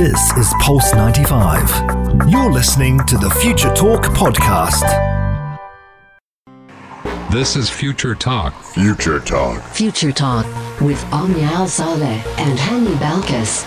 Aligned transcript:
This 0.00 0.32
is 0.38 0.54
Pulse 0.60 0.94
95. 0.94 2.30
You're 2.30 2.50
listening 2.50 3.04
to 3.04 3.18
the 3.18 3.28
Future 3.42 3.68
Talk 3.74 4.04
podcast. 4.04 4.80
This 7.30 7.54
is 7.54 7.68
Future 7.68 8.14
Talk. 8.14 8.54
Future 8.62 9.20
Talk. 9.20 9.62
Future 9.62 10.10
Talk 10.10 10.46
with 10.80 11.04
Omnia 11.12 11.44
Al 11.48 11.68
Saleh 11.68 12.24
and 12.38 12.58
Hani 12.58 12.94
Balkis. 12.94 13.66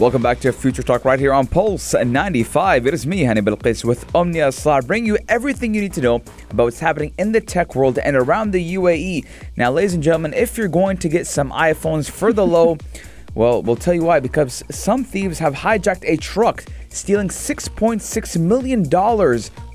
Welcome 0.00 0.20
back 0.20 0.40
to 0.40 0.52
Future 0.52 0.82
Talk 0.82 1.04
right 1.04 1.20
here 1.20 1.32
on 1.32 1.46
Pulse 1.46 1.94
95. 1.94 2.88
It 2.88 2.94
is 2.94 3.06
me, 3.06 3.22
Hani 3.22 3.38
Balqis, 3.38 3.84
with 3.84 4.12
Omnia 4.12 4.48
Slar, 4.48 4.84
bringing 4.84 5.06
you 5.06 5.18
everything 5.28 5.74
you 5.74 5.80
need 5.80 5.92
to 5.92 6.00
know 6.00 6.16
about 6.50 6.64
what's 6.64 6.80
happening 6.80 7.14
in 7.18 7.30
the 7.30 7.40
tech 7.40 7.76
world 7.76 8.00
and 8.00 8.16
around 8.16 8.50
the 8.50 8.74
UAE. 8.74 9.26
Now, 9.56 9.70
ladies 9.70 9.94
and 9.94 10.02
gentlemen, 10.02 10.34
if 10.34 10.58
you're 10.58 10.66
going 10.66 10.96
to 10.96 11.08
get 11.08 11.28
some 11.28 11.52
iPhones 11.52 12.10
for 12.10 12.32
the 12.32 12.44
low, 12.44 12.78
well, 13.34 13.62
we'll 13.62 13.76
tell 13.76 13.94
you 13.94 14.04
why. 14.04 14.20
Because 14.20 14.62
some 14.70 15.04
thieves 15.04 15.38
have 15.38 15.54
hijacked 15.54 16.04
a 16.04 16.16
truck, 16.16 16.64
stealing 16.88 17.28
$6.6 17.28 18.40
million 18.40 18.82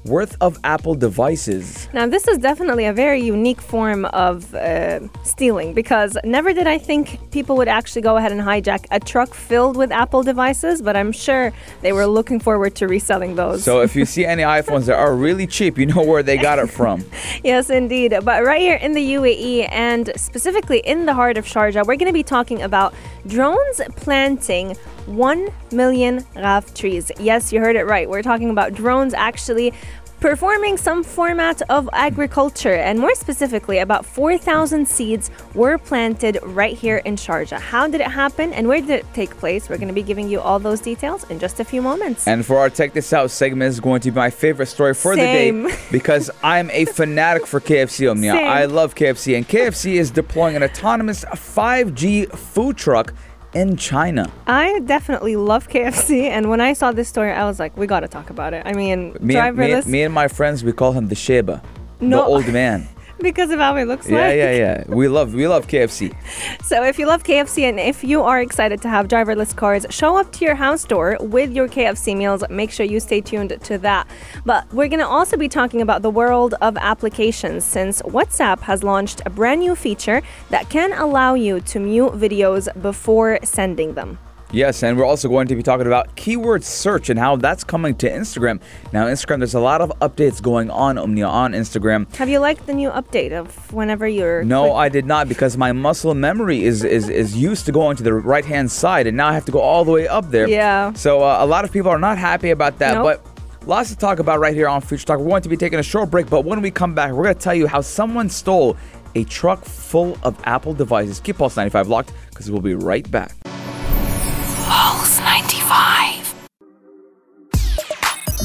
worth 0.06 0.38
of 0.42 0.58
Apple 0.64 0.96
devices. 0.96 1.90
Now, 1.94 2.08
this 2.08 2.28
is 2.28 2.38
definitely 2.38 2.86
a 2.86 2.94
very 2.94 3.22
unique 3.22 3.62
form 3.62 4.06
of 4.06 4.54
uh, 4.54 5.00
stealing 5.24 5.74
because 5.74 6.18
never 6.24 6.54
did 6.54 6.68
I 6.68 6.78
think 6.78 7.32
people 7.32 7.58
would 7.58 7.68
actually 7.68 8.04
go 8.04 8.18
ahead 8.18 8.32
and 8.32 8.42
hijack 8.42 8.86
a 8.92 9.00
truck 9.00 9.34
filled 9.34 9.78
with 9.78 9.92
Apple 9.92 10.24
devices, 10.24 10.82
but 10.82 10.96
I'm 10.96 11.12
sure 11.12 11.52
they 11.82 11.92
were 11.92 12.06
looking 12.06 12.40
forward 12.40 12.76
to 12.76 12.88
reselling 12.88 13.36
those. 13.36 13.64
So, 13.64 13.82
if 13.82 13.96
you 13.96 14.06
see 14.06 14.26
any 14.26 14.44
iPhones 14.60 14.86
that 14.86 14.98
are 14.98 15.16
really 15.16 15.48
cheap, 15.48 15.78
you 15.78 15.86
know 15.88 16.04
where 16.04 16.24
they 16.24 16.38
got 16.38 16.60
it 16.60 16.68
from. 16.68 17.04
yes, 17.44 17.70
indeed. 17.70 18.14
But 18.24 18.44
right 18.44 18.62
here 18.62 18.76
in 18.76 18.94
the 18.94 19.14
UAE 19.16 19.68
and 19.72 20.12
specifically 20.16 20.80
in 20.80 21.06
the 21.06 21.14
heart 21.14 21.38
of 21.38 21.46
Sharjah, 21.46 21.86
we're 21.86 21.96
going 21.96 22.08
to 22.08 22.14
be 22.14 22.24
talking 22.24 22.62
about 22.62 22.94
drones 23.28 23.82
planting 23.96 24.76
1 25.08 25.48
million 25.72 26.22
Ghaf 26.36 26.74
trees. 26.74 27.12
Yes, 27.20 27.54
you 27.54 27.60
heard 27.60 27.76
it 27.76 27.86
right. 27.86 28.10
We're 28.10 28.24
talking 28.24 28.50
about 28.50 28.74
drones 28.74 29.14
actually 29.14 29.74
performing 30.20 30.78
some 30.78 31.04
format 31.04 31.62
of 31.70 31.90
agriculture, 31.94 32.74
and 32.74 33.00
more 33.00 33.14
specifically, 33.16 33.80
about 33.80 34.06
4,000 34.06 34.88
seeds 34.88 35.30
were 35.54 35.78
planted 35.78 36.40
right 36.44 36.76
here 36.76 36.98
in 36.98 37.16
Sharjah. 37.16 37.60
How 37.60 37.88
did 37.88 38.02
it 38.02 38.08
happen 38.08 38.54
and 38.54 38.68
where 38.68 38.82
did 38.82 38.90
it 38.90 39.06
take 39.14 39.38
place? 39.38 39.70
We're 39.70 39.78
going 39.78 39.90
to 39.90 39.94
be 39.94 40.04
giving 40.04 40.30
you 40.30 40.40
all 40.40 40.58
those 40.58 40.80
details 40.80 41.30
in 41.30 41.40
just 41.40 41.60
a 41.60 41.64
few 41.64 41.82
moments. 41.82 42.28
And 42.28 42.46
for 42.46 42.58
our 42.58 42.70
Check 42.70 42.94
This 42.94 43.14
Out 43.14 43.30
segment 43.30 43.70
is 43.70 43.80
going 43.80 44.02
to 44.02 44.12
be 44.12 44.16
my 44.16 44.30
favorite 44.30 44.68
story 44.68 44.94
for 44.94 45.16
Same. 45.16 45.64
the 45.64 45.70
day 45.70 45.78
because 45.92 46.32
I'm 46.42 46.70
a 46.72 46.86
fanatic 46.86 47.46
for 47.46 47.60
KFC 47.60 48.10
Omnia. 48.10 48.32
Same. 48.32 48.48
I 48.48 48.66
love 48.66 48.96
KFC, 48.96 49.38
and 49.38 49.48
KFC 49.48 49.94
is 49.94 50.12
deploying 50.12 50.56
an 50.56 50.64
autonomous 50.64 51.24
5G 51.26 52.32
food 52.36 52.78
truck 52.78 53.14
in 53.56 53.78
China. 53.78 54.32
I 54.46 54.80
definitely 54.86 55.36
love 55.38 55.68
KFC, 55.70 56.30
and 56.30 56.50
when 56.50 56.62
I 56.62 56.74
saw 56.74 56.92
this 56.92 57.08
story, 57.08 57.32
I 57.32 57.46
was 57.46 57.58
like, 57.60 57.76
we 57.78 57.88
got 57.88 58.02
to 58.02 58.08
talk 58.08 58.30
about 58.30 58.54
it. 58.54 58.62
I 58.66 58.74
mean, 58.74 58.86
Me, 58.86 58.92
and- 58.92 59.22
me, 59.22 59.34
driverless 59.34 59.86
me 59.88 60.04
and 60.04 60.14
my 60.14 60.28
friends, 60.28 60.64
we 60.64 60.74
call 60.74 60.92
him 60.92 61.08
the 61.08 61.16
Sheba, 61.16 61.62
the 62.00 62.06
No. 62.06 62.24
old 62.26 62.48
man. 62.50 62.88
because 63.22 63.50
of 63.52 63.60
how 63.60 63.76
it 63.76 63.86
looks 63.86 64.10
Yeah, 64.10 64.28
like. 64.28 64.38
yeah, 64.38 64.52
yeah. 64.52 64.84
Yeah. 64.90 64.96
We 64.96 65.08
love, 65.08 65.34
we 65.34 65.48
love 65.48 65.68
KFC. 65.68 66.14
So 66.64 66.84
if 66.84 66.98
you 66.98 67.06
love 67.06 67.24
KFC 67.24 67.64
and 67.70 67.80
if 67.80 68.04
you 68.04 68.24
are 68.24 68.42
excited 68.42 68.82
to 68.82 68.90
have 68.90 69.08
driverless 69.08 69.56
cars 69.56 69.86
show 69.92 70.18
up 70.18 70.32
to 70.34 70.46
your 70.46 70.56
house 70.56 70.84
door 70.84 71.18
with 71.22 71.52
your 71.54 71.68
KFC 71.68 72.18
meals, 72.18 72.44
make 72.50 72.72
sure 72.72 72.86
you 72.86 73.00
stay 73.00 73.22
tuned 73.22 73.56
to 73.64 73.78
that. 73.80 74.08
But 74.46 74.72
we're 74.74 74.88
going 74.88 75.00
to 75.00 75.08
also 75.08 75.38
be 75.38 75.48
talking 75.48 75.82
about 75.82 76.02
the 76.02 76.10
world 76.10 76.56
of 76.62 76.76
applications 76.78 77.64
since 77.64 78.02
WhatsApp 78.02 78.62
has 78.62 78.84
launched 78.84 79.22
a 79.26 79.30
brand 79.30 79.62
new 79.62 79.76
feature 79.76 80.22
that 80.50 80.70
can 80.70 80.92
allow 80.94 81.36
you 81.36 81.60
to 81.62 81.80
mute 81.80 82.14
videos 82.14 82.68
before 82.82 83.40
sending 83.44 83.94
them. 83.94 84.18
Yes, 84.56 84.84
and 84.84 84.98
we're 84.98 85.04
also 85.04 85.28
going 85.28 85.48
to 85.48 85.56
be 85.56 85.62
talking 85.62 85.86
about 85.86 86.16
keyword 86.16 86.64
search 86.64 87.10
and 87.10 87.20
how 87.20 87.36
that's 87.36 87.66
coming 87.66 87.94
to 87.96 88.10
Instagram. 88.10 88.62
Now, 88.94 89.06
Instagram, 89.08 89.40
there's 89.40 89.54
a 89.54 89.60
lot 89.60 89.82
of 89.82 89.92
updates 90.00 90.42
going 90.42 90.72
on, 90.72 90.98
Omnia, 90.98 91.28
on 91.28 91.52
Instagram. 91.52 92.14
Have 92.16 92.30
you 92.30 92.40
liked 92.40 92.66
the 92.66 92.74
new 92.74 92.90
update 92.90 93.34
of 93.34 93.74
whenever 93.74 94.08
you're 94.08 94.46
No, 94.46 94.74
I 94.74 94.88
did 94.88 95.06
not 95.06 95.28
because 95.28 95.58
my 95.58 95.74
muscle 95.74 96.14
memory 96.16 96.64
is, 96.64 96.86
is, 96.86 97.10
is 97.10 97.36
used 97.36 97.66
to 97.66 97.74
going 97.74 97.98
to 97.98 98.04
the 98.04 98.14
right 98.14 98.46
hand 98.46 98.72
side, 98.72 99.08
and 99.08 99.18
now 99.18 99.28
I 99.28 99.34
have 99.34 99.44
to 99.44 99.52
go 99.52 99.60
all 99.60 99.84
the 99.84 99.92
way 99.92 100.08
up 100.08 100.32
there. 100.32 100.48
Yeah. 100.48 100.94
So 100.94 101.22
uh, 101.22 101.40
a 101.42 101.46
lot 101.46 101.66
of 101.66 101.74
people 101.74 101.92
are 101.92 102.00
not 102.00 102.18
happy 102.18 102.52
about 102.52 102.80
that, 102.80 102.94
Nope. 102.94 103.04
but 103.04 103.68
lots 103.68 103.90
to 103.90 103.98
talk 103.98 104.20
about 104.20 104.40
right 104.40 104.54
here 104.54 104.70
on 104.70 104.80
Future 104.80 105.06
Talk. 105.06 105.20
We're 105.20 105.28
going 105.28 105.42
to 105.42 105.50
be 105.50 105.58
taking 105.58 105.80
a 105.80 105.84
short 105.84 106.10
break, 106.10 106.30
but 106.30 106.46
when 106.46 106.62
we 106.62 106.72
come 106.72 106.96
back, 106.96 107.12
we're 107.12 107.24
going 107.24 107.36
to 107.36 107.42
tell 107.42 107.56
you 107.56 107.68
how 107.68 107.82
someone 107.82 108.30
stole 108.30 108.78
a 109.16 109.26
truck 109.26 109.66
full 109.66 110.18
of 110.24 110.40
Apple 110.46 110.74
devices. 110.74 111.20
Keep 111.20 111.40
Pulse 111.40 111.58
95 111.58 111.90
locked 111.90 112.14
because 112.30 112.50
we'll 112.50 112.62
be 112.62 112.74
right 112.74 113.10
back. 113.12 113.34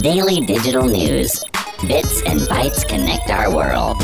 Daily 0.02 0.40
digital 0.40 0.86
news. 0.86 1.44
Bits 1.86 2.22
and 2.22 2.40
bytes 2.48 2.88
connect 2.88 3.28
our 3.28 3.54
world. 3.54 4.00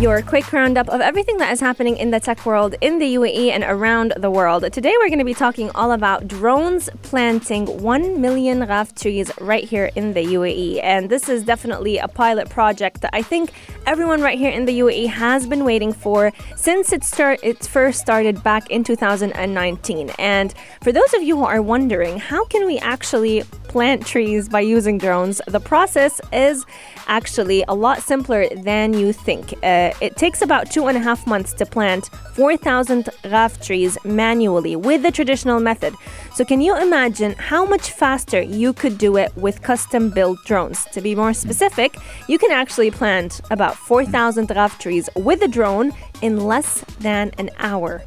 your 0.00 0.20
quick 0.20 0.52
roundup 0.52 0.88
of 0.88 1.00
everything 1.00 1.36
that 1.38 1.52
is 1.52 1.60
happening 1.60 1.96
in 1.96 2.10
the 2.10 2.18
tech 2.18 2.44
world 2.44 2.74
in 2.80 2.98
the 2.98 3.14
UAE 3.14 3.52
and 3.52 3.62
around 3.62 4.12
the 4.16 4.30
world. 4.30 4.70
Today 4.72 4.92
we're 4.98 5.08
going 5.08 5.20
to 5.20 5.24
be 5.24 5.32
talking 5.34 5.70
all 5.76 5.92
about 5.92 6.26
drones 6.26 6.90
planting 7.02 7.66
1 7.80 8.20
million 8.20 8.58
Ghaf 8.60 9.00
trees 9.00 9.30
right 9.40 9.62
here 9.62 9.92
in 9.94 10.12
the 10.12 10.24
UAE. 10.24 10.82
And 10.82 11.08
this 11.08 11.28
is 11.28 11.44
definitely 11.44 11.98
a 11.98 12.08
pilot 12.08 12.50
project 12.50 13.00
that 13.02 13.10
I 13.14 13.22
think 13.22 13.52
everyone 13.86 14.20
right 14.20 14.36
here 14.36 14.50
in 14.50 14.64
the 14.64 14.80
UAE 14.80 15.06
has 15.06 15.46
been 15.46 15.64
waiting 15.64 15.92
for 15.92 16.32
since 16.56 16.92
it 16.92 17.04
start 17.04 17.38
it 17.44 17.64
first 17.64 18.00
started 18.00 18.42
back 18.42 18.68
in 18.70 18.82
2019. 18.82 20.10
And 20.18 20.52
for 20.82 20.90
those 20.90 21.14
of 21.14 21.22
you 21.22 21.36
who 21.36 21.44
are 21.44 21.62
wondering, 21.62 22.18
how 22.18 22.44
can 22.46 22.66
we 22.66 22.78
actually 22.78 23.44
plant 23.74 24.06
trees 24.06 24.48
by 24.48 24.60
using 24.60 24.98
drones? 24.98 25.40
The 25.48 25.58
process 25.58 26.20
is 26.32 26.64
actually 27.08 27.64
a 27.66 27.74
lot 27.74 28.02
simpler 28.02 28.46
than 28.54 28.94
you 28.94 29.12
think. 29.12 29.52
Uh, 29.64 29.90
it 30.00 30.16
takes 30.16 30.42
about 30.42 30.70
two 30.70 30.86
and 30.86 30.96
a 30.96 31.00
half 31.00 31.26
months 31.26 31.52
to 31.54 31.66
plant 31.66 32.04
4,000 32.34 33.06
Ghaf 33.24 33.60
trees 33.66 33.98
manually 34.04 34.76
with 34.76 35.02
the 35.02 35.10
traditional 35.10 35.58
method. 35.58 35.92
So, 36.36 36.44
can 36.44 36.60
you 36.60 36.76
imagine 36.76 37.32
how 37.32 37.64
much 37.64 37.90
faster 37.90 38.40
you 38.40 38.72
could 38.72 38.96
do 38.96 39.16
it 39.16 39.36
with 39.36 39.60
custom 39.62 40.08
built 40.08 40.38
drones? 40.46 40.84
To 40.92 41.00
be 41.00 41.16
more 41.16 41.34
specific, 41.34 41.96
you 42.28 42.38
can 42.38 42.52
actually 42.52 42.92
plant 42.92 43.40
about 43.50 43.74
4,000 43.74 44.46
Ghaf 44.50 44.78
trees 44.78 45.08
with 45.16 45.42
a 45.42 45.48
drone 45.48 45.90
in 46.22 46.46
less 46.46 46.84
than 47.00 47.32
an 47.38 47.50
hour. 47.58 48.04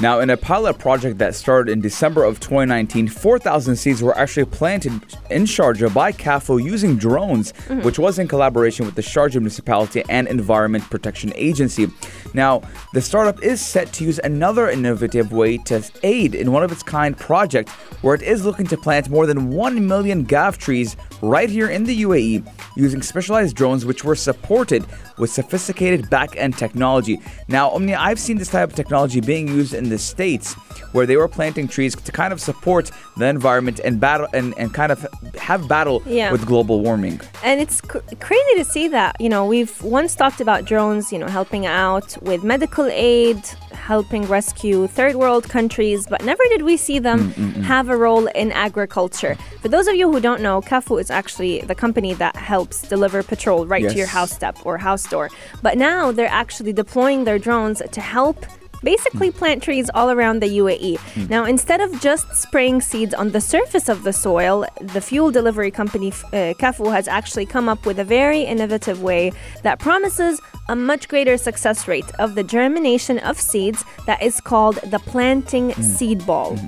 Now, 0.00 0.20
in 0.20 0.30
a 0.30 0.36
pilot 0.38 0.78
project 0.78 1.18
that 1.18 1.34
started 1.34 1.70
in 1.70 1.82
December 1.82 2.24
of 2.24 2.40
2019, 2.40 3.08
4,000 3.08 3.76
seeds 3.76 4.02
were 4.02 4.16
actually 4.16 4.46
planted 4.46 4.92
in 5.28 5.42
Sharjah 5.42 5.92
by 5.92 6.10
CAFU 6.10 6.64
using 6.64 6.96
drones, 6.96 7.52
mm-hmm. 7.52 7.82
which 7.82 7.98
was 7.98 8.18
in 8.18 8.26
collaboration 8.26 8.86
with 8.86 8.94
the 8.94 9.02
Sharjah 9.02 9.34
Municipality 9.34 10.02
and 10.08 10.26
Environment 10.26 10.82
Protection 10.84 11.34
Agency. 11.36 11.88
Now, 12.32 12.62
the 12.94 13.02
startup 13.02 13.42
is 13.42 13.60
set 13.60 13.92
to 13.94 14.04
use 14.04 14.18
another 14.20 14.70
innovative 14.70 15.32
way 15.32 15.58
to 15.58 15.84
aid 16.02 16.34
in 16.34 16.50
one 16.50 16.64
of 16.64 16.72
its 16.72 16.82
kind 16.82 17.14
project 17.14 17.68
where 18.00 18.14
it 18.14 18.22
is 18.22 18.42
looking 18.42 18.66
to 18.68 18.78
plant 18.78 19.10
more 19.10 19.26
than 19.26 19.50
1 19.50 19.86
million 19.86 20.24
Ghaf 20.24 20.56
trees 20.56 20.96
right 21.20 21.50
here 21.50 21.68
in 21.68 21.84
the 21.84 22.02
UAE 22.04 22.50
using 22.74 23.02
specialized 23.02 23.54
drones 23.54 23.84
which 23.84 24.02
were 24.02 24.14
supported 24.14 24.86
with 25.18 25.30
sophisticated 25.30 26.08
back-end 26.08 26.56
technology. 26.56 27.20
Now, 27.48 27.68
Omnia, 27.70 27.98
I've 27.98 28.18
seen 28.18 28.38
this 28.38 28.48
type 28.48 28.70
of 28.70 28.74
technology 28.74 29.20
being 29.20 29.46
used 29.46 29.74
in 29.74 29.89
the 29.90 29.98
States 29.98 30.54
where 30.92 31.06
they 31.06 31.16
were 31.16 31.28
planting 31.28 31.68
trees 31.68 31.94
to 31.94 32.12
kind 32.12 32.32
of 32.32 32.40
support 32.40 32.90
the 33.16 33.26
environment 33.26 33.80
and 33.84 34.00
battle 34.00 34.26
and, 34.32 34.54
and 34.58 34.72
kind 34.74 34.90
of 34.90 35.06
have 35.38 35.68
battle 35.68 36.02
Yeah. 36.06 36.32
with 36.32 36.46
global 36.46 36.80
warming. 36.80 37.20
And 37.44 37.60
it's 37.60 37.80
cr- 37.80 37.98
crazy 38.20 38.54
to 38.56 38.64
see 38.64 38.88
that. 38.88 39.20
You 39.20 39.28
know, 39.28 39.46
we've 39.46 39.80
once 39.82 40.14
talked 40.14 40.40
about 40.40 40.64
drones, 40.64 41.12
you 41.12 41.18
know, 41.18 41.28
helping 41.28 41.66
out 41.66 42.16
with 42.22 42.42
medical 42.42 42.86
aid, 42.90 43.38
helping 43.72 44.22
rescue 44.26 44.86
third 44.86 45.16
world 45.16 45.48
countries, 45.48 46.06
but 46.08 46.24
never 46.24 46.42
did 46.48 46.62
we 46.62 46.76
see 46.76 46.98
them 46.98 47.32
mm, 47.32 47.34
mm, 47.34 47.52
mm. 47.52 47.62
have 47.62 47.88
a 47.88 47.96
role 47.96 48.26
in 48.28 48.52
agriculture. 48.52 49.36
For 49.62 49.68
those 49.68 49.86
of 49.86 49.94
you 49.94 50.10
who 50.10 50.20
don't 50.20 50.40
know, 50.40 50.60
CAFU 50.60 51.00
is 51.00 51.10
actually 51.10 51.60
the 51.60 51.74
company 51.74 52.14
that 52.14 52.36
helps 52.36 52.82
deliver 52.82 53.22
petrol 53.22 53.66
right 53.66 53.88
to 53.88 53.94
your 53.94 54.06
house 54.06 54.30
step 54.32 54.56
or 54.64 54.78
house 54.78 55.04
door. 55.08 55.30
But 55.62 55.76
now 55.76 56.12
they're 56.12 56.28
actually 56.28 56.72
deploying 56.72 57.24
their 57.24 57.38
drones 57.38 57.82
to 57.90 58.00
help 58.00 58.44
basically 58.82 59.28
hmm. 59.28 59.38
plant 59.38 59.62
trees 59.62 59.90
all 59.94 60.10
around 60.10 60.40
the 60.40 60.58
UAE. 60.58 60.98
Hmm. 60.98 61.26
Now, 61.26 61.44
instead 61.44 61.80
of 61.80 62.00
just 62.00 62.34
spraying 62.34 62.80
seeds 62.80 63.14
on 63.14 63.30
the 63.30 63.40
surface 63.40 63.88
of 63.88 64.02
the 64.02 64.12
soil, 64.12 64.66
the 64.80 65.00
fuel 65.00 65.30
delivery 65.30 65.70
company 65.70 66.08
uh, 66.08 66.54
CAFU 66.60 66.92
has 66.92 67.08
actually 67.08 67.46
come 67.46 67.68
up 67.68 67.86
with 67.86 67.98
a 67.98 68.04
very 68.04 68.42
innovative 68.42 69.02
way 69.02 69.32
that 69.62 69.78
promises 69.78 70.40
a 70.68 70.76
much 70.76 71.08
greater 71.08 71.36
success 71.36 71.88
rate 71.88 72.10
of 72.18 72.34
the 72.34 72.42
germination 72.42 73.18
of 73.20 73.40
seeds 73.40 73.84
that 74.06 74.22
is 74.22 74.40
called 74.40 74.76
the 74.84 74.98
planting 75.00 75.70
hmm. 75.70 75.82
seed 75.82 76.26
ball. 76.26 76.58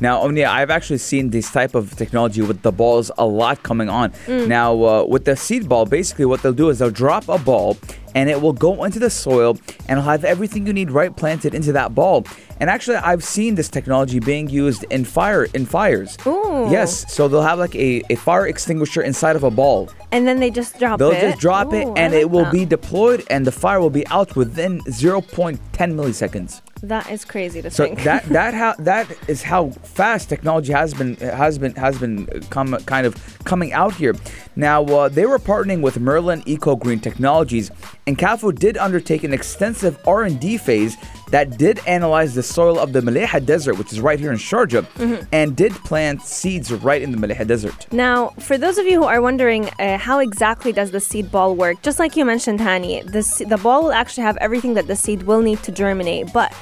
Now, 0.00 0.20
Omnia, 0.20 0.48
I've 0.48 0.70
actually 0.70 0.98
seen 0.98 1.30
this 1.30 1.50
type 1.50 1.74
of 1.74 1.96
technology 1.96 2.40
with 2.40 2.62
the 2.62 2.70
balls 2.70 3.10
a 3.18 3.26
lot 3.26 3.64
coming 3.64 3.88
on. 3.88 4.12
Now, 4.28 4.84
uh, 4.84 5.04
with 5.04 5.24
the 5.24 5.34
seed 5.34 5.68
ball, 5.68 5.86
basically 5.86 6.24
what 6.24 6.42
they'll 6.42 6.52
do 6.52 6.68
is 6.68 6.78
they'll 6.78 6.90
drop 6.90 7.28
a 7.28 7.38
ball 7.38 7.76
and 8.18 8.28
it 8.28 8.42
will 8.42 8.52
go 8.52 8.82
into 8.82 8.98
the 8.98 9.08
soil 9.08 9.56
and 9.86 9.90
it'll 9.90 10.02
have 10.02 10.24
everything 10.24 10.66
you 10.66 10.72
need 10.72 10.90
right 10.90 11.14
planted 11.14 11.54
into 11.54 11.70
that 11.70 11.94
ball. 11.94 12.26
And 12.58 12.68
actually, 12.68 12.96
I've 12.96 13.22
seen 13.22 13.54
this 13.54 13.68
technology 13.68 14.18
being 14.18 14.48
used 14.48 14.82
in 14.90 15.04
fire 15.04 15.44
in 15.54 15.64
fires. 15.64 16.18
Ooh. 16.26 16.66
Yes, 16.68 17.14
so 17.14 17.28
they'll 17.28 17.42
have 17.42 17.60
like 17.60 17.76
a, 17.76 18.02
a 18.10 18.16
fire 18.16 18.48
extinguisher 18.48 19.02
inside 19.02 19.36
of 19.36 19.44
a 19.44 19.52
ball. 19.52 19.88
And 20.10 20.26
then 20.26 20.40
they 20.40 20.50
just 20.50 20.78
drop 20.78 20.94
it. 20.94 20.98
They'll 21.04 21.20
just 21.30 21.38
drop 21.40 21.72
it 21.74 21.86
Ooh, 21.86 21.94
I 21.94 22.00
and 22.00 22.12
like 22.14 22.20
it 22.22 22.30
will 22.30 22.44
that. 22.44 22.52
be 22.52 22.64
deployed 22.64 23.24
and 23.30 23.46
the 23.46 23.52
fire 23.52 23.80
will 23.80 23.90
be 23.90 24.06
out 24.08 24.36
within 24.36 24.80
0.10 24.80 25.58
milliseconds. 25.94 26.62
That 26.80 27.10
is 27.10 27.24
crazy 27.24 27.60
to 27.62 27.70
So 27.70 27.86
think. 27.86 28.04
that 28.04 28.24
that 28.28 28.54
how 28.54 28.74
that 28.78 29.08
is 29.26 29.42
how 29.42 29.70
fast 29.82 30.28
technology 30.28 30.72
has 30.72 30.94
been 30.94 31.16
has 31.16 31.58
been 31.58 31.74
has 31.74 31.98
been 31.98 32.26
come 32.50 32.76
kind 32.86 33.04
of 33.04 33.16
coming 33.44 33.72
out 33.72 33.94
here. 33.94 34.14
Now 34.54 34.84
uh, 34.84 35.08
they 35.08 35.26
were 35.26 35.40
partnering 35.40 35.80
with 35.82 35.98
Merlin 35.98 36.42
Eco 36.46 36.76
Green 36.76 37.00
Technologies, 37.00 37.72
and 38.06 38.16
CAFU 38.16 38.56
did 38.56 38.76
undertake 38.76 39.24
an 39.24 39.32
extensive 39.34 39.98
R 40.06 40.22
and 40.22 40.38
D 40.38 40.56
phase 40.56 40.96
that 41.30 41.58
did 41.58 41.80
analyze 41.86 42.34
the 42.36 42.42
soil 42.44 42.78
of 42.78 42.92
the 42.92 43.00
Maleha 43.00 43.44
Desert, 43.44 43.74
which 43.74 43.92
is 43.92 44.00
right 44.00 44.18
here 44.20 44.30
in 44.30 44.38
Sharjah, 44.38 44.86
Mm-hmm. 44.98 45.24
and 45.32 45.56
did 45.56 45.72
plant 45.84 46.22
seeds 46.22 46.72
right 46.72 47.02
in 47.02 47.10
the 47.10 47.18
Maleha 47.18 47.44
Desert. 47.46 47.92
Now, 47.92 48.28
for 48.38 48.56
those 48.56 48.78
of 48.78 48.86
you 48.86 49.00
who 49.00 49.04
are 49.06 49.20
wondering 49.20 49.68
uh, 49.80 49.97
how 49.98 50.18
exactly 50.20 50.72
does 50.72 50.90
the 50.90 51.00
seed 51.00 51.30
ball 51.30 51.54
work, 51.54 51.82
just 51.82 51.98
like 51.98 52.16
you 52.16 52.24
mentioned, 52.24 52.60
Hani, 52.60 53.04
the, 53.04 53.44
the 53.44 53.56
ball 53.56 53.84
will 53.84 53.92
actually 53.92 54.24
have 54.24 54.36
everything 54.38 54.74
that 54.74 54.86
the 54.86 54.96
seed 54.96 55.24
will 55.24 55.42
need 55.42 55.62
to 55.64 55.72
germinate. 55.72 56.32
But 56.32 56.54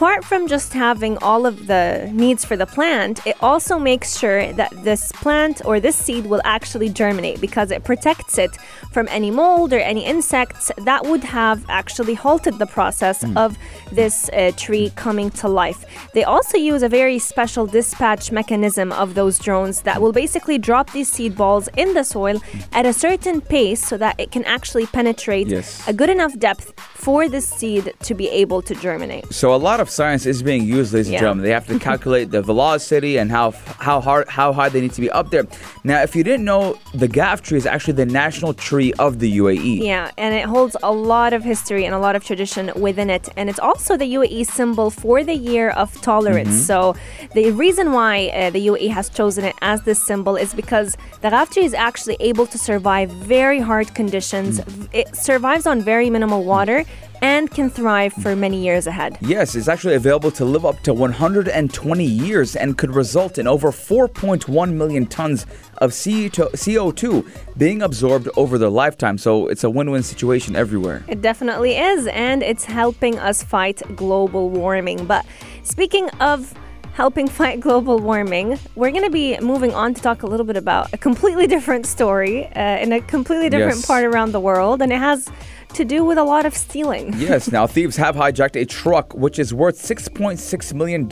apart 0.00 0.24
from 0.24 0.48
just 0.48 0.72
having 0.72 1.18
all 1.18 1.44
of 1.44 1.66
the 1.66 2.08
needs 2.14 2.42
for 2.42 2.56
the 2.56 2.64
plant, 2.64 3.20
it 3.26 3.36
also 3.42 3.78
makes 3.78 4.18
sure 4.18 4.50
that 4.54 4.72
this 4.82 5.12
plant 5.12 5.60
or 5.66 5.78
this 5.78 5.94
seed 5.94 6.24
will 6.24 6.40
actually 6.42 6.88
germinate 6.88 7.38
because 7.38 7.70
it 7.70 7.84
protects 7.84 8.38
it 8.38 8.50
from 8.92 9.06
any 9.10 9.30
mold 9.30 9.74
or 9.74 9.78
any 9.78 10.02
insects 10.02 10.72
that 10.78 11.04
would 11.04 11.22
have 11.22 11.66
actually 11.68 12.14
halted 12.14 12.58
the 12.58 12.64
process 12.64 13.22
of 13.36 13.58
this 13.92 14.30
uh, 14.30 14.50
tree 14.56 14.90
coming 14.96 15.28
to 15.30 15.46
life. 15.48 15.84
They 16.14 16.24
also 16.24 16.56
use 16.56 16.82
a 16.82 16.88
very 16.88 17.18
special 17.18 17.66
dispatch 17.66 18.32
mechanism 18.32 18.92
of 18.92 19.12
those 19.14 19.38
drones 19.38 19.82
that 19.82 20.00
will 20.00 20.12
basically 20.12 20.56
drop 20.56 20.92
these 20.92 21.10
seed 21.12 21.36
balls 21.36 21.68
in 21.76 21.92
the 21.92 22.04
soil 22.04 22.40
at 22.72 22.86
a 22.86 22.94
certain 22.94 23.42
pace 23.42 23.86
so 23.86 23.98
that 23.98 24.18
it 24.18 24.30
can 24.30 24.44
actually 24.46 24.86
penetrate 24.86 25.48
Yes. 25.48 25.86
a 25.86 25.92
good 25.92 26.08
enough 26.08 26.38
depth 26.38 26.72
for 26.94 27.28
this 27.28 27.46
seed 27.46 27.92
to 28.00 28.14
be 28.14 28.28
able 28.28 28.62
to 28.62 28.74
germinate. 28.74 29.30
So 29.30 29.54
a 29.54 29.60
lot 29.68 29.78
of 29.80 29.89
science 29.90 30.26
is 30.26 30.42
being 30.42 30.64
used, 30.64 30.92
ladies 30.94 31.08
Yeah. 31.10 31.16
and 31.18 31.22
gentlemen. 31.22 31.44
They 31.44 31.52
have 31.52 31.66
to 31.68 31.78
calculate 31.90 32.30
the 32.30 32.42
velocity 32.42 33.16
and 33.18 33.30
how 33.30 33.52
how 33.78 34.00
hard 34.00 34.28
how 34.28 34.52
high 34.52 34.68
they 34.68 34.80
need 34.80 34.92
to 34.92 35.00
be 35.00 35.10
up 35.10 35.30
there. 35.30 35.46
Now, 35.84 36.02
if 36.02 36.14
you 36.16 36.22
didn't 36.24 36.44
know, 36.44 36.76
the 36.94 37.08
Ghaf 37.08 37.40
tree 37.40 37.58
is 37.58 37.66
actually 37.66 37.94
the 37.94 38.06
national 38.06 38.52
tree 38.54 38.92
of 38.98 39.18
the 39.18 39.38
UAE. 39.38 39.82
Yeah, 39.82 40.10
and 40.18 40.34
it 40.34 40.44
holds 40.46 40.76
a 40.82 40.92
lot 40.92 41.32
of 41.32 41.42
history 41.44 41.84
and 41.86 41.94
a 41.94 41.98
lot 41.98 42.14
of 42.16 42.24
tradition 42.24 42.70
within 42.76 43.08
it. 43.10 43.28
And 43.36 43.48
it's 43.50 43.58
also 43.58 43.96
the 43.96 44.14
UAE 44.14 44.46
symbol 44.46 44.90
for 44.90 45.24
the 45.24 45.34
year 45.34 45.70
of 45.70 45.88
tolerance. 46.02 46.54
So, 46.70 46.94
the 47.34 47.50
reason 47.52 47.92
why 47.92 48.28
uh, 48.28 48.50
the 48.50 48.66
UAE 48.68 48.88
has 48.90 49.08
chosen 49.08 49.44
it 49.44 49.56
as 49.62 49.82
this 49.82 50.02
symbol 50.02 50.36
is 50.36 50.54
because 50.54 50.96
the 51.22 51.28
Ghaf 51.30 51.50
tree 51.52 51.64
is 51.64 51.74
actually 51.74 52.16
able 52.20 52.46
to 52.46 52.58
survive 52.58 53.10
very 53.10 53.60
hard 53.60 53.94
conditions. 53.94 54.60
It 54.92 55.16
survives 55.16 55.66
on 55.66 55.82
very 55.82 56.10
minimal 56.10 56.44
water 56.44 56.84
and 57.22 57.50
can 57.50 57.68
thrive 57.70 58.12
for 58.12 58.34
many 58.34 58.62
years 58.64 58.86
ahead. 58.86 59.18
Yes, 59.20 59.54
it's 59.54 59.68
actually 59.68 59.94
available 59.94 60.30
to 60.32 60.44
live 60.44 60.64
up 60.64 60.80
to 60.82 60.94
120 60.94 62.04
years 62.04 62.56
and 62.56 62.76
could 62.78 62.94
result 62.94 63.38
in 63.38 63.46
over 63.46 63.70
4.1 63.70 64.72
million 64.72 65.06
tons 65.06 65.46
of 65.78 65.90
CO2 65.92 67.28
being 67.56 67.82
absorbed 67.82 68.28
over 68.36 68.58
their 68.58 68.68
lifetime. 68.70 69.18
So 69.18 69.48
it's 69.48 69.64
a 69.64 69.70
win 69.70 69.90
win 69.90 70.02
situation 70.02 70.56
everywhere. 70.56 71.04
It 71.08 71.22
definitely 71.22 71.76
is, 71.76 72.06
and 72.08 72.42
it's 72.42 72.64
helping 72.64 73.18
us 73.18 73.42
fight 73.42 73.82
global 73.96 74.50
warming. 74.50 75.04
But 75.06 75.24
speaking 75.62 76.08
of 76.20 76.54
helping 76.94 77.28
fight 77.40 77.60
global 77.60 77.98
warming, 77.98 78.58
we're 78.76 78.90
going 78.90 79.04
to 79.04 79.10
be 79.10 79.38
moving 79.40 79.74
on 79.74 79.94
to 79.94 80.02
talk 80.02 80.22
a 80.22 80.26
little 80.26 80.46
bit 80.46 80.56
about 80.56 80.92
a 80.92 80.98
completely 80.98 81.46
different 81.46 81.86
story 81.86 82.46
uh, 82.54 82.78
in 82.78 82.92
a 82.92 83.00
completely 83.00 83.48
different 83.48 83.76
Yes. 83.78 83.86
part 83.86 84.04
around 84.04 84.32
the 84.32 84.40
world, 84.40 84.82
and 84.82 84.92
it 84.92 84.98
has 84.98 85.28
to 85.74 85.84
do 85.84 86.04
with 86.04 86.18
a 86.18 86.24
lot 86.24 86.44
of 86.46 86.56
stealing. 86.56 87.12
Yes, 87.20 87.52
now 87.52 87.66
thieves 87.66 87.96
have 87.96 88.16
hijacked 88.16 88.56
a 88.60 88.64
truck 88.64 89.14
which 89.14 89.38
is 89.38 89.52
worth 89.54 89.76
$6.6 89.76 90.74
million 90.74 91.08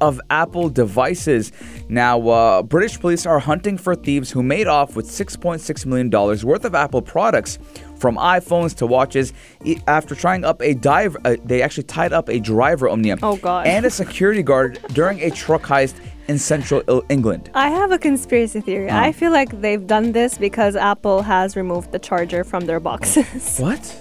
of 0.00 0.20
Apple 0.30 0.68
devices. 0.68 1.52
Now, 1.88 2.28
uh, 2.28 2.62
British 2.62 2.98
police 3.00 3.24
are 3.26 3.38
hunting 3.38 3.78
for 3.78 3.94
thieves 3.94 4.30
who 4.30 4.42
made 4.42 4.66
off 4.66 4.96
with 4.96 5.06
$6.6 5.06 5.86
million 5.86 6.10
worth 6.10 6.64
of 6.64 6.74
Apple 6.74 7.02
products 7.02 7.58
from 7.98 8.16
iPhones 8.16 8.74
to 8.76 8.86
watches 8.86 9.32
after 9.86 10.14
trying 10.14 10.44
up 10.44 10.60
a 10.60 10.74
dive. 10.74 11.16
Uh, 11.24 11.36
they 11.44 11.62
actually 11.62 11.84
tied 11.84 12.12
up 12.12 12.28
a 12.28 12.38
driver, 12.40 12.88
Omnia, 12.88 13.16
Oh, 13.22 13.36
God. 13.36 13.66
and 13.66 13.86
a 13.86 13.90
security 13.90 14.42
guard 14.42 14.78
during 14.92 15.20
a 15.22 15.30
truck 15.30 15.62
heist 15.62 15.94
in 16.28 16.38
central 16.38 16.82
England. 17.08 17.50
I 17.54 17.68
have 17.68 17.90
a 17.92 17.98
conspiracy 17.98 18.60
theory. 18.60 18.90
I 18.90 19.12
feel 19.12 19.32
like 19.32 19.60
they've 19.60 19.86
done 19.86 20.12
this 20.12 20.38
because 20.38 20.76
Apple 20.76 21.22
has 21.22 21.56
removed 21.56 21.92
the 21.92 21.98
charger 21.98 22.44
from 22.44 22.66
their 22.66 22.80
boxes. 22.80 23.58
What? 23.64 24.00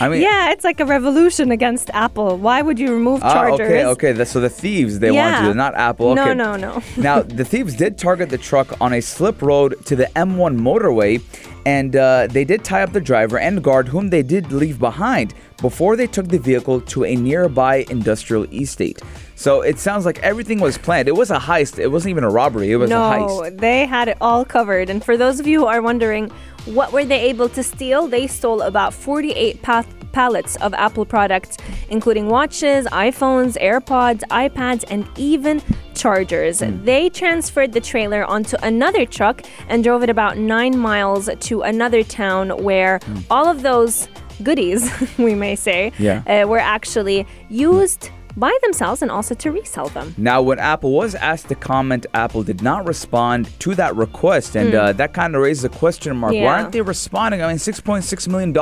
I 0.00 0.08
mean, 0.08 0.20
yeah, 0.22 0.50
it's 0.50 0.64
like 0.64 0.80
a 0.80 0.84
revolution 0.84 1.50
against 1.50 1.88
Apple. 1.90 2.36
Why 2.36 2.62
would 2.62 2.78
you 2.78 2.92
remove 2.92 3.22
Ah, 3.22 3.32
chargers? 3.32 3.60
okay, 3.70 3.84
okay. 3.86 4.12
That's- 4.12 4.30
So 4.30 4.40
the 4.40 4.50
thieves 4.50 4.98
they 4.98 5.10
want 5.10 5.44
to 5.44 5.54
not 5.54 5.74
Apple. 5.74 6.14
No, 6.14 6.32
no, 6.34 6.56
no. 6.56 6.82
now 6.96 7.22
the 7.22 7.44
thieves 7.44 7.74
did 7.74 7.96
target 7.96 8.28
the 8.28 8.38
truck 8.38 8.78
on 8.80 8.92
a 8.92 9.00
slip 9.00 9.40
road 9.42 9.76
to 9.86 9.96
the 9.96 10.06
M1 10.16 10.58
motorway, 10.58 11.22
and 11.64 11.94
uh, 11.96 12.26
they 12.28 12.44
did 12.44 12.64
tie 12.64 12.82
up 12.82 12.92
the 12.92 13.00
driver 13.00 13.38
and 13.38 13.62
guard, 13.62 13.88
whom 13.88 14.10
they 14.10 14.22
did 14.22 14.52
leave 14.52 14.78
behind 14.78 15.32
before 15.62 15.96
they 15.96 16.06
took 16.06 16.28
the 16.28 16.38
vehicle 16.38 16.80
to 16.92 17.04
a 17.04 17.14
nearby 17.14 17.84
industrial 17.88 18.44
estate. 18.52 19.00
So 19.36 19.60
it 19.60 19.78
sounds 19.78 20.06
like 20.06 20.18
everything 20.20 20.60
was 20.60 20.78
planned. 20.78 21.08
It 21.08 21.14
was 21.14 21.30
a 21.30 21.38
heist. 21.38 21.78
It 21.78 21.88
wasn't 21.88 22.10
even 22.10 22.24
a 22.24 22.30
robbery. 22.30 22.72
It 22.72 22.76
was 22.76 22.88
no, 22.88 23.02
a 23.02 23.16
heist. 23.16 23.42
No, 23.42 23.50
they 23.50 23.84
had 23.84 24.08
it 24.08 24.16
all 24.20 24.44
covered. 24.46 24.88
And 24.88 25.04
for 25.04 25.16
those 25.16 25.38
of 25.38 25.46
you 25.46 25.60
who 25.60 25.66
are 25.66 25.82
wondering, 25.82 26.30
what 26.64 26.90
were 26.90 27.04
they 27.04 27.20
able 27.20 27.48
to 27.50 27.62
steal? 27.62 28.08
They 28.08 28.26
stole 28.26 28.62
about 28.62 28.94
48 28.94 29.60
pa- 29.62 29.84
pallets 30.12 30.56
of 30.56 30.72
Apple 30.72 31.04
products, 31.04 31.58
including 31.90 32.28
watches, 32.28 32.86
iPhones, 32.86 33.60
AirPods, 33.60 34.22
iPads, 34.30 34.84
and 34.88 35.06
even 35.18 35.62
chargers. 35.94 36.62
They 36.64 37.10
transferred 37.10 37.72
the 37.74 37.80
trailer 37.80 38.24
onto 38.24 38.56
another 38.62 39.04
truck 39.04 39.42
and 39.68 39.84
drove 39.84 40.02
it 40.02 40.08
about 40.08 40.38
nine 40.38 40.78
miles 40.78 41.28
to 41.40 41.60
another 41.60 42.02
town 42.02 42.50
where 42.64 43.00
all 43.30 43.46
of 43.46 43.60
those 43.60 44.08
goodies, 44.42 44.90
we 45.18 45.34
may 45.34 45.56
say, 45.56 45.92
Yeah. 45.98 46.22
uh, 46.26 46.48
were 46.48 46.58
actually 46.58 47.26
used 47.50 48.10
by 48.36 48.56
themselves 48.62 49.02
and 49.02 49.10
also 49.10 49.34
to 49.34 49.50
resell 49.50 49.88
them. 49.88 50.14
Now, 50.18 50.42
when 50.42 50.58
Apple 50.58 50.92
was 50.92 51.14
asked 51.14 51.48
to 51.48 51.54
comment, 51.54 52.06
Apple 52.14 52.42
did 52.42 52.62
not 52.62 52.86
respond 52.86 53.48
to 53.60 53.74
that 53.76 53.96
request, 53.96 54.56
and 54.56 54.74
uh, 54.74 54.92
that 54.92 55.14
kind 55.14 55.34
of 55.34 55.42
raises 55.42 55.64
a 55.64 55.68
question 55.68 56.16
mark. 56.16 56.32
Why 56.32 56.40
Hmm. 56.40 56.46
Aren't 56.46 56.72
they 56.72 56.82
responding? 56.82 57.42
I 57.42 57.48
mean, 57.48 57.56
$6.6 57.56 58.28
million 58.28 58.52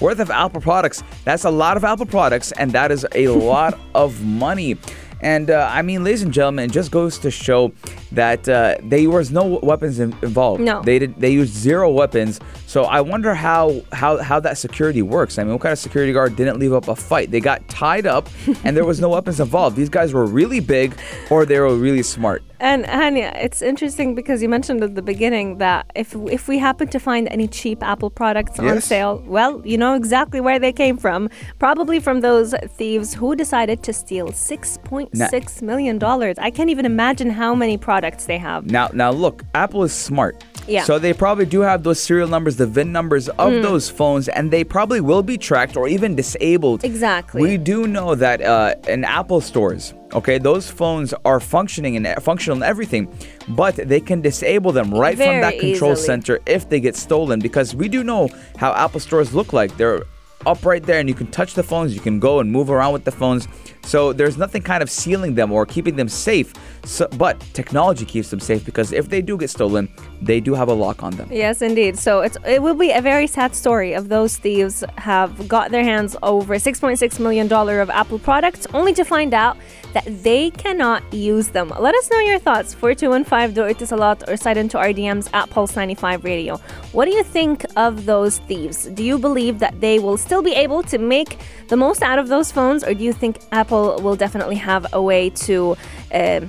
worth 0.00 0.20
of 0.20 0.30
Apple 0.30 0.60
products. 0.60 1.02
That's 1.24 1.44
a 1.44 1.50
lot 1.50 1.76
of 1.76 1.84
Apple 1.84 2.06
products, 2.06 2.52
and 2.52 2.72
that 2.72 2.90
is 2.92 3.06
a 3.14 3.28
lot 3.54 3.78
of 3.94 4.22
money. 4.24 4.76
And 5.20 5.50
uh, 5.50 5.68
I 5.72 5.82
mean, 5.82 6.04
ladies 6.04 6.22
and 6.22 6.32
gentlemen, 6.32 6.66
it 6.70 6.72
just 6.72 6.92
goes 6.92 7.18
to 7.18 7.30
show 7.32 7.72
that 8.12 8.48
uh, 8.48 8.76
there 8.84 9.10
was 9.10 9.32
no 9.32 9.58
weapons 9.64 9.98
involved. 9.98 10.60
No. 10.62 10.80
they 10.82 11.00
did. 11.00 11.20
They 11.20 11.30
used 11.30 11.52
zero 11.54 11.90
weapons. 11.90 12.38
So 12.68 12.84
I 12.84 13.00
wonder 13.00 13.32
how 13.32 13.80
how 13.92 14.18
how 14.18 14.40
that 14.40 14.58
security 14.58 15.00
works. 15.00 15.38
I 15.38 15.42
mean, 15.42 15.54
what 15.54 15.62
kind 15.62 15.72
of 15.72 15.78
security 15.78 16.12
guard 16.12 16.36
didn't 16.36 16.58
leave 16.58 16.74
up 16.74 16.86
a 16.88 16.94
fight? 16.94 17.30
They 17.30 17.40
got 17.40 17.66
tied 17.66 18.06
up, 18.06 18.28
and 18.62 18.76
there 18.76 18.84
was 18.84 19.00
no 19.00 19.08
weapons 19.16 19.40
involved. 19.40 19.74
These 19.74 19.88
guys 19.88 20.12
were 20.12 20.26
really 20.26 20.60
big, 20.60 20.94
or 21.30 21.46
they 21.46 21.58
were 21.58 21.74
really 21.74 22.02
smart. 22.02 22.42
And 22.60 22.84
Hania, 22.86 23.32
it's 23.42 23.62
interesting 23.62 24.14
because 24.14 24.42
you 24.42 24.48
mentioned 24.48 24.82
at 24.82 24.94
the 24.96 25.02
beginning 25.02 25.58
that 25.58 25.90
if 25.94 26.14
if 26.30 26.48
we 26.48 26.58
happen 26.58 26.88
to 26.88 26.98
find 26.98 27.28
any 27.28 27.46
cheap 27.46 27.82
Apple 27.82 28.10
products 28.10 28.58
on 28.58 28.80
sale, 28.80 29.22
well, 29.26 29.62
you 29.64 29.78
know 29.78 29.94
exactly 29.94 30.40
where 30.40 30.58
they 30.58 30.72
came 30.72 30.96
from. 30.96 31.30
Probably 31.60 32.00
from 32.00 32.20
those 32.20 32.54
thieves 32.76 33.14
who 33.14 33.36
decided 33.36 33.82
to 33.84 33.92
steal 33.92 34.32
six 34.32 34.78
point 34.82 35.16
six 35.16 35.62
million 35.62 35.98
dollars. 35.98 36.36
I 36.38 36.50
can't 36.50 36.70
even 36.70 36.84
imagine 36.84 37.30
how 37.30 37.54
many 37.54 37.78
products 37.78 38.26
they 38.26 38.38
have. 38.38 38.66
Now, 38.70 38.88
now 38.92 39.10
look, 39.12 39.44
Apple 39.54 39.84
is 39.84 39.92
smart. 39.92 40.42
Yeah. 40.66 40.82
So 40.84 40.98
they 40.98 41.12
probably 41.14 41.46
do 41.46 41.60
have 41.60 41.82
those 41.84 42.00
serial 42.00 42.28
numbers, 42.28 42.56
the 42.56 42.66
VIN 42.66 42.92
numbers 42.92 43.28
of 43.30 43.52
Mm. 43.52 43.62
those 43.62 43.88
phones, 43.88 44.28
and 44.28 44.50
they 44.50 44.64
probably 44.64 45.00
will 45.00 45.22
be 45.22 45.38
tracked 45.38 45.76
or 45.76 45.88
even 45.88 46.14
disabled. 46.14 46.84
Exactly. 46.84 47.40
We 47.40 47.56
do 47.56 47.86
know 47.86 48.14
that 48.16 48.42
uh, 48.42 48.74
in 48.86 49.04
Apple 49.04 49.40
stores, 49.40 49.94
okay, 50.14 50.38
those 50.38 50.70
phones 50.70 51.14
are 51.24 51.40
functioning 51.40 51.96
and 51.96 52.22
functional 52.22 52.56
and 52.56 52.64
everything, 52.64 53.12
but 53.48 53.76
they 53.76 54.00
can 54.00 54.20
disable 54.20 54.72
them 54.72 54.92
right 54.92 55.16
from 55.16 55.40
that 55.40 55.58
control 55.58 55.92
easily. 55.92 56.06
center 56.06 56.40
if 56.46 56.68
they 56.68 56.80
get 56.80 56.96
stolen 56.96 57.40
because 57.40 57.74
we 57.74 57.88
do 57.88 58.02
know 58.04 58.28
how 58.56 58.72
Apple 58.74 59.00
stores 59.00 59.34
look 59.34 59.52
like. 59.52 59.76
They're 59.76 60.02
up 60.46 60.64
right 60.64 60.82
there 60.82 61.00
and 61.00 61.08
you 61.08 61.14
can 61.14 61.26
touch 61.28 61.54
the 61.54 61.62
phones, 61.62 61.94
you 61.94 62.00
can 62.00 62.20
go 62.20 62.40
and 62.40 62.50
move 62.50 62.70
around 62.70 62.92
with 62.92 63.04
the 63.04 63.12
phones. 63.12 63.48
So 63.88 64.12
there's 64.12 64.36
nothing 64.36 64.60
kind 64.60 64.82
of 64.82 64.90
sealing 64.90 65.34
them 65.34 65.50
or 65.50 65.64
keeping 65.64 65.96
them 65.96 66.10
safe. 66.10 66.52
So, 66.84 67.08
but 67.16 67.40
technology 67.54 68.04
keeps 68.04 68.28
them 68.28 68.38
safe 68.38 68.62
because 68.62 68.92
if 68.92 69.08
they 69.08 69.22
do 69.22 69.38
get 69.38 69.48
stolen, 69.48 69.88
they 70.20 70.40
do 70.40 70.52
have 70.52 70.68
a 70.68 70.74
lock 70.74 71.02
on 71.02 71.12
them. 71.12 71.26
Yes, 71.32 71.62
indeed. 71.62 71.98
So 71.98 72.20
it's 72.20 72.36
it 72.46 72.60
will 72.60 72.74
be 72.74 72.90
a 72.90 73.00
very 73.00 73.26
sad 73.26 73.54
story 73.54 73.94
of 73.94 74.10
those 74.10 74.36
thieves 74.36 74.84
have 74.98 75.48
got 75.48 75.70
their 75.70 75.84
hands 75.84 76.16
over 76.22 76.56
6.6 76.56 77.18
million 77.18 77.48
dollar 77.48 77.80
of 77.80 77.88
Apple 77.88 78.18
products, 78.18 78.66
only 78.74 78.92
to 78.92 79.04
find 79.04 79.32
out 79.32 79.56
that 79.94 80.04
they 80.22 80.50
cannot 80.50 81.02
use 81.10 81.48
them. 81.48 81.72
Let 81.78 81.94
us 81.94 82.10
know 82.10 82.20
your 82.20 82.38
thoughts. 82.38 82.74
4215 82.74 83.54
do 83.54 83.62
Etisalat 83.72 84.28
or 84.28 84.36
slide 84.36 84.58
into 84.58 84.76
our 84.76 84.92
DMs 84.92 85.30
at 85.32 85.48
Pulse 85.48 85.74
95 85.76 86.24
Radio. 86.24 86.58
What 86.92 87.06
do 87.06 87.12
you 87.12 87.22
think 87.22 87.64
of 87.76 88.04
those 88.04 88.38
thieves? 88.40 88.84
Do 88.84 89.02
you 89.02 89.18
believe 89.18 89.60
that 89.60 89.80
they 89.80 89.98
will 89.98 90.18
still 90.18 90.42
be 90.42 90.52
able 90.52 90.82
to 90.84 90.98
make 90.98 91.38
the 91.68 91.76
most 91.76 92.02
out 92.02 92.18
of 92.18 92.28
those 92.28 92.52
phones, 92.52 92.84
or 92.84 92.92
do 92.92 93.02
you 93.02 93.14
think 93.14 93.38
Apple 93.52 93.77
will 94.02 94.16
definitely 94.16 94.56
have 94.56 94.86
a 94.92 95.00
way 95.02 95.30
to 95.48 95.76
uh, 96.12 96.40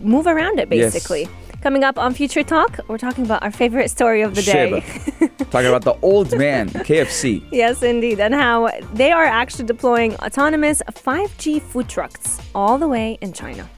move 0.00 0.26
around 0.26 0.58
it, 0.58 0.68
Yes. 0.70 0.92
basically? 0.92 1.28
Coming 1.60 1.82
up 1.82 1.98
on 1.98 2.14
Future 2.14 2.44
Talk, 2.44 2.78
we're 2.88 2.98
talking 2.98 3.24
about 3.24 3.42
our 3.42 3.50
favorite 3.50 3.90
story 3.90 4.22
of 4.22 4.34
the 4.36 4.42
day. 4.42 4.70
Talking 5.50 5.68
about 5.74 5.82
the 5.82 5.96
old 6.02 6.36
man, 6.38 6.68
KFC. 6.68 7.42
Yes, 7.50 7.82
indeed. 7.82 8.20
And 8.20 8.32
how 8.34 8.70
they 8.94 9.10
are 9.12 9.24
actually 9.24 9.64
deploying 9.64 10.14
autonomous 10.16 10.82
5G 10.92 11.60
food 11.60 11.88
trucks 11.88 12.38
all 12.54 12.78
the 12.78 12.86
way 12.86 13.18
in 13.22 13.32
China. 13.32 13.68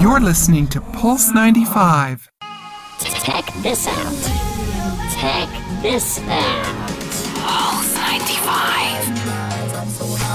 You're 0.00 0.20
listening 0.20 0.68
to 0.68 0.80
Pulse 0.80 1.32
95. 1.34 2.30
Check 3.24 3.44
this 3.62 3.86
out. 3.88 4.16
Check 5.20 5.48
this 5.82 6.18
out. 6.20 6.86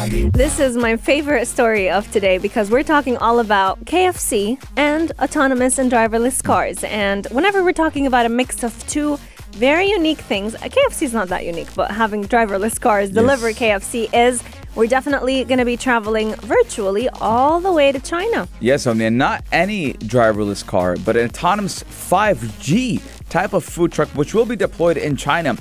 This 0.10 0.60
is 0.60 0.78
my 0.78 0.98
favorite 0.98 1.46
story 1.48 1.88
of 1.88 2.12
today 2.12 2.40
because 2.40 2.72
we're 2.72 2.82
talking 2.82 3.18
all 3.18 3.38
about 3.40 3.86
KFC 3.86 4.58
and 4.76 5.12
autonomous 5.20 5.78
and 5.78 5.92
driverless 5.92 6.44
cars. 6.44 6.84
And 6.86 7.28
whenever 7.28 7.64
we're 7.64 7.74
talking 7.74 8.08
about 8.08 8.26
a 8.26 8.30
mix 8.30 8.64
of 8.64 8.76
two 8.88 9.20
very 9.52 9.88
unique 9.88 10.18
things, 10.18 10.56
uh, 10.56 10.60
KFC 10.62 11.04
is 11.04 11.14
not 11.14 11.28
that 11.28 11.46
unique, 11.46 11.72
but 11.76 11.92
having 11.92 12.26
driverless 12.26 12.82
cars 12.82 13.12
deliver 13.12 13.52
KFC 13.52 14.10
is. 14.12 14.42
We're 14.74 14.88
definitely 14.88 15.44
going 15.44 15.60
to 15.60 15.66
be 15.66 15.78
traveling 15.78 16.34
virtually 16.36 17.08
all 17.10 17.60
the 17.60 17.72
way 17.72 17.92
to 17.92 18.00
China. 18.00 18.48
Yes, 18.60 18.88
I 18.88 18.94
mean, 18.94 19.18
not 19.18 19.44
any 19.52 19.94
driverless 19.94 20.66
car, 20.66 20.96
but 21.06 21.16
an 21.16 21.26
autonomous 21.26 21.84
5G 21.84 23.02
type 23.30 23.54
of 23.54 23.64
food 23.64 23.92
truck 23.92 24.10
which 24.10 24.34
will 24.34 24.46
be 24.46 24.56
deployed 24.56 24.98
in 24.98 25.16
China. 25.16 25.56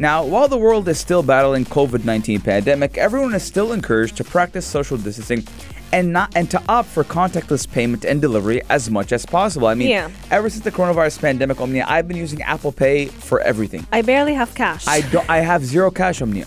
Now, 0.00 0.24
while 0.24 0.48
the 0.48 0.58
world 0.58 0.88
is 0.88 0.98
still 0.98 1.22
battling 1.22 1.64
COVID-19 1.66 2.42
pandemic, 2.42 2.98
everyone 2.98 3.32
is 3.32 3.44
still 3.44 3.72
encouraged 3.72 4.16
to 4.16 4.24
practice 4.24 4.66
social 4.66 4.96
distancing 4.96 5.46
and 5.94 6.12
not 6.12 6.32
and 6.34 6.50
to 6.50 6.60
opt 6.68 6.88
for 6.88 7.04
contactless 7.04 7.70
payment 7.70 8.04
and 8.04 8.20
delivery 8.20 8.60
as 8.68 8.90
much 8.90 9.12
as 9.12 9.24
possible. 9.24 9.68
I 9.68 9.74
mean, 9.74 9.88
Yeah. 9.88 10.08
ever 10.30 10.50
since 10.50 10.64
the 10.64 10.72
coronavirus 10.72 11.20
pandemic, 11.20 11.60
Omnia, 11.60 11.84
I've 11.88 12.08
been 12.08 12.16
using 12.16 12.42
Apple 12.42 12.72
Pay 12.72 13.06
for 13.06 13.40
everything. 13.40 13.86
I 13.92 14.02
barely 14.02 14.34
have 14.34 14.54
cash. 14.54 14.84
I 14.88 15.02
don't 15.02 15.28
I 15.30 15.38
have 15.38 15.64
zero 15.64 15.90
cash, 15.90 16.20
Omnia. 16.20 16.46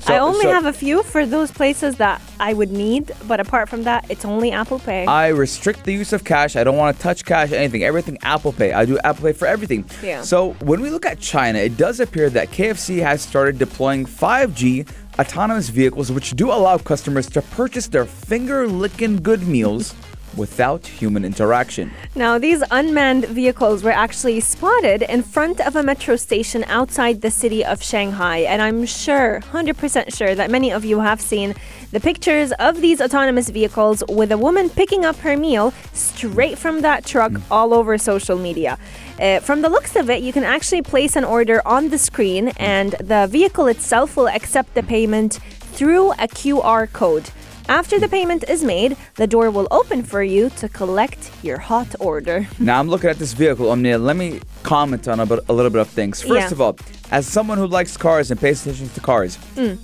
So- 0.00 0.14
I 0.14 0.18
only 0.18 0.42
so- 0.42 0.52
have 0.52 0.64
a 0.66 0.72
few 0.72 1.02
for 1.02 1.26
those 1.26 1.50
places 1.50 1.96
that 1.96 2.20
I 2.38 2.52
would 2.54 2.70
need, 2.70 3.10
but 3.26 3.40
apart 3.40 3.68
from 3.68 3.82
that, 3.84 4.04
it's 4.08 4.24
only 4.24 4.52
Apple 4.52 4.78
Pay. 4.78 5.06
I 5.06 5.28
restrict 5.28 5.84
the 5.84 5.92
use 5.92 6.12
of 6.12 6.22
cash. 6.24 6.54
I 6.54 6.62
don't 6.62 6.76
want 6.76 6.96
to 6.96 7.02
touch 7.02 7.24
cash, 7.24 7.50
anything. 7.52 7.82
Everything 7.82 8.16
Apple 8.22 8.52
Pay. 8.52 8.72
I 8.72 8.84
do 8.84 8.96
Apple 9.02 9.24
Pay 9.24 9.32
for 9.32 9.46
everything. 9.48 9.84
Yeah. 10.02 10.22
So 10.22 10.54
when 10.60 10.80
we 10.80 10.90
look 10.90 11.04
at 11.04 11.18
China, 11.18 11.58
it 11.58 11.76
does 11.76 11.98
appear 11.98 12.30
that 12.30 12.52
KFC 12.52 12.98
has 13.00 13.22
started 13.22 13.58
deploying 13.58 14.06
5G 14.06 14.86
autonomous 15.18 15.68
vehicles, 15.68 16.10
which 16.10 16.32
do 16.32 16.50
allow 16.50 16.78
customers 16.78 17.28
to 17.30 17.42
purchase 17.42 17.88
their 17.88 18.04
finger 18.04 18.66
licking 18.66 19.16
good 19.16 19.46
meals 19.46 19.94
without 20.36 20.86
human 20.86 21.24
interaction. 21.24 21.90
Now, 22.14 22.38
these 22.38 22.62
unmanned 22.70 23.26
vehicles 23.26 23.82
were 23.82 23.90
actually 23.90 24.40
spotted 24.40 25.02
in 25.02 25.22
front 25.22 25.60
of 25.60 25.76
a 25.76 25.82
metro 25.82 26.16
station 26.16 26.64
outside 26.68 27.20
the 27.20 27.30
city 27.30 27.64
of 27.64 27.82
Shanghai. 27.82 28.38
And 28.38 28.60
I'm 28.62 28.86
sure, 28.86 29.40
100% 29.52 30.16
sure, 30.16 30.34
that 30.34 30.50
many 30.50 30.70
of 30.72 30.84
you 30.84 31.00
have 31.00 31.20
seen 31.20 31.54
the 31.92 32.00
pictures 32.00 32.52
of 32.52 32.80
these 32.80 33.00
autonomous 33.00 33.50
vehicles 33.50 34.02
with 34.08 34.32
a 34.32 34.38
woman 34.38 34.68
picking 34.70 35.04
up 35.04 35.16
her 35.16 35.36
meal 35.36 35.72
straight 35.92 36.58
from 36.58 36.80
that 36.80 37.04
truck 37.04 37.32
all 37.50 37.72
over 37.72 37.96
social 37.98 38.36
media. 38.36 38.78
Uh, 39.20 39.40
from 39.40 39.62
the 39.62 39.68
looks 39.68 39.94
of 39.94 40.10
it, 40.10 40.22
you 40.22 40.32
can 40.32 40.44
actually 40.44 40.82
place 40.82 41.14
an 41.16 41.24
order 41.24 41.62
on 41.66 41.90
the 41.90 41.98
screen, 41.98 42.48
and 42.56 42.92
the 43.00 43.28
vehicle 43.30 43.66
itself 43.66 44.16
will 44.16 44.28
accept 44.28 44.74
the 44.74 44.82
payment 44.82 45.34
through 45.74 46.12
a 46.12 46.28
QR 46.28 46.92
code. 46.92 47.30
After 47.68 47.98
the 47.98 48.08
payment 48.08 48.44
is 48.48 48.62
made, 48.62 48.96
the 49.14 49.26
door 49.26 49.50
will 49.50 49.66
open 49.70 50.02
for 50.02 50.22
you 50.22 50.50
to 50.50 50.68
collect 50.68 51.30
your 51.42 51.58
hot 51.58 51.94
order. 51.98 52.46
Now 52.58 52.78
I'm 52.78 52.88
looking 52.88 53.08
at 53.10 53.18
this 53.18 53.32
vehicle, 53.32 53.70
Omnia. 53.70 53.98
Let 53.98 54.16
me 54.16 54.40
comment 54.62 55.08
on 55.08 55.20
a, 55.20 55.26
bit, 55.26 55.40
a 55.48 55.52
little 55.52 55.70
bit 55.70 55.80
of 55.80 55.88
things. 55.88 56.20
First 56.22 56.32
Yeah. 56.48 56.50
of 56.52 56.60
all, 56.60 56.76
as 57.10 57.26
someone 57.26 57.58
who 57.58 57.66
likes 57.66 57.96
cars 57.96 58.30
and 58.30 58.40
pays 58.40 58.62
attention 58.66 58.88
to 58.90 59.00
cars, 59.00 59.38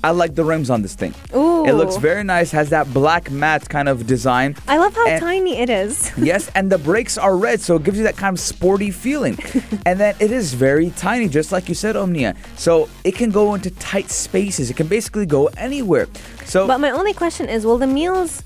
I 0.04 0.10
like 0.10 0.34
the 0.34 0.44
rims 0.44 0.68
on 0.70 0.82
this 0.82 0.94
thing. 0.94 1.12
Mm. 1.28 1.36
Ooh. 1.36 1.66
It 1.66 1.72
looks 1.74 1.96
very 1.96 2.24
nice, 2.24 2.50
has 2.52 2.70
that 2.70 2.92
black 2.94 3.30
matte 3.30 3.68
kind 3.68 3.88
of 3.88 4.06
design. 4.06 4.56
I 4.66 4.78
love 4.78 4.94
how 4.94 5.06
And- 5.06 5.20
tiny 5.20 5.58
it 5.58 5.70
is. 5.70 6.10
Yes, 6.30 6.50
and 6.54 6.70
the 6.72 6.78
brakes 6.78 7.16
are 7.18 7.36
red, 7.36 7.60
so 7.60 7.76
it 7.76 7.84
gives 7.84 7.96
you 7.98 8.04
that 8.04 8.16
kind 8.16 8.34
of 8.36 8.40
sporty 8.40 8.90
feeling. 8.90 9.38
and 9.86 9.98
then 10.00 10.14
it 10.20 10.30
is 10.32 10.54
very 10.54 10.90
tiny, 10.96 11.28
just 11.28 11.50
like 11.52 11.68
you 11.68 11.74
said, 11.74 11.96
Omnia. 11.96 12.34
So 12.56 12.88
it 13.04 13.14
can 13.14 13.30
go 13.30 13.54
into 13.54 13.70
tight 13.72 14.10
spaces. 14.10 14.70
It 14.70 14.76
can 14.76 14.86
basically 14.86 15.26
go 15.26 15.46
anywhere. 15.56 16.06
So 16.50 16.66
But 16.66 16.80
my 16.80 16.90
only 16.90 17.12
question 17.12 17.48
is 17.48 17.64
will 17.64 17.78
the 17.78 17.86
meals 17.86 18.42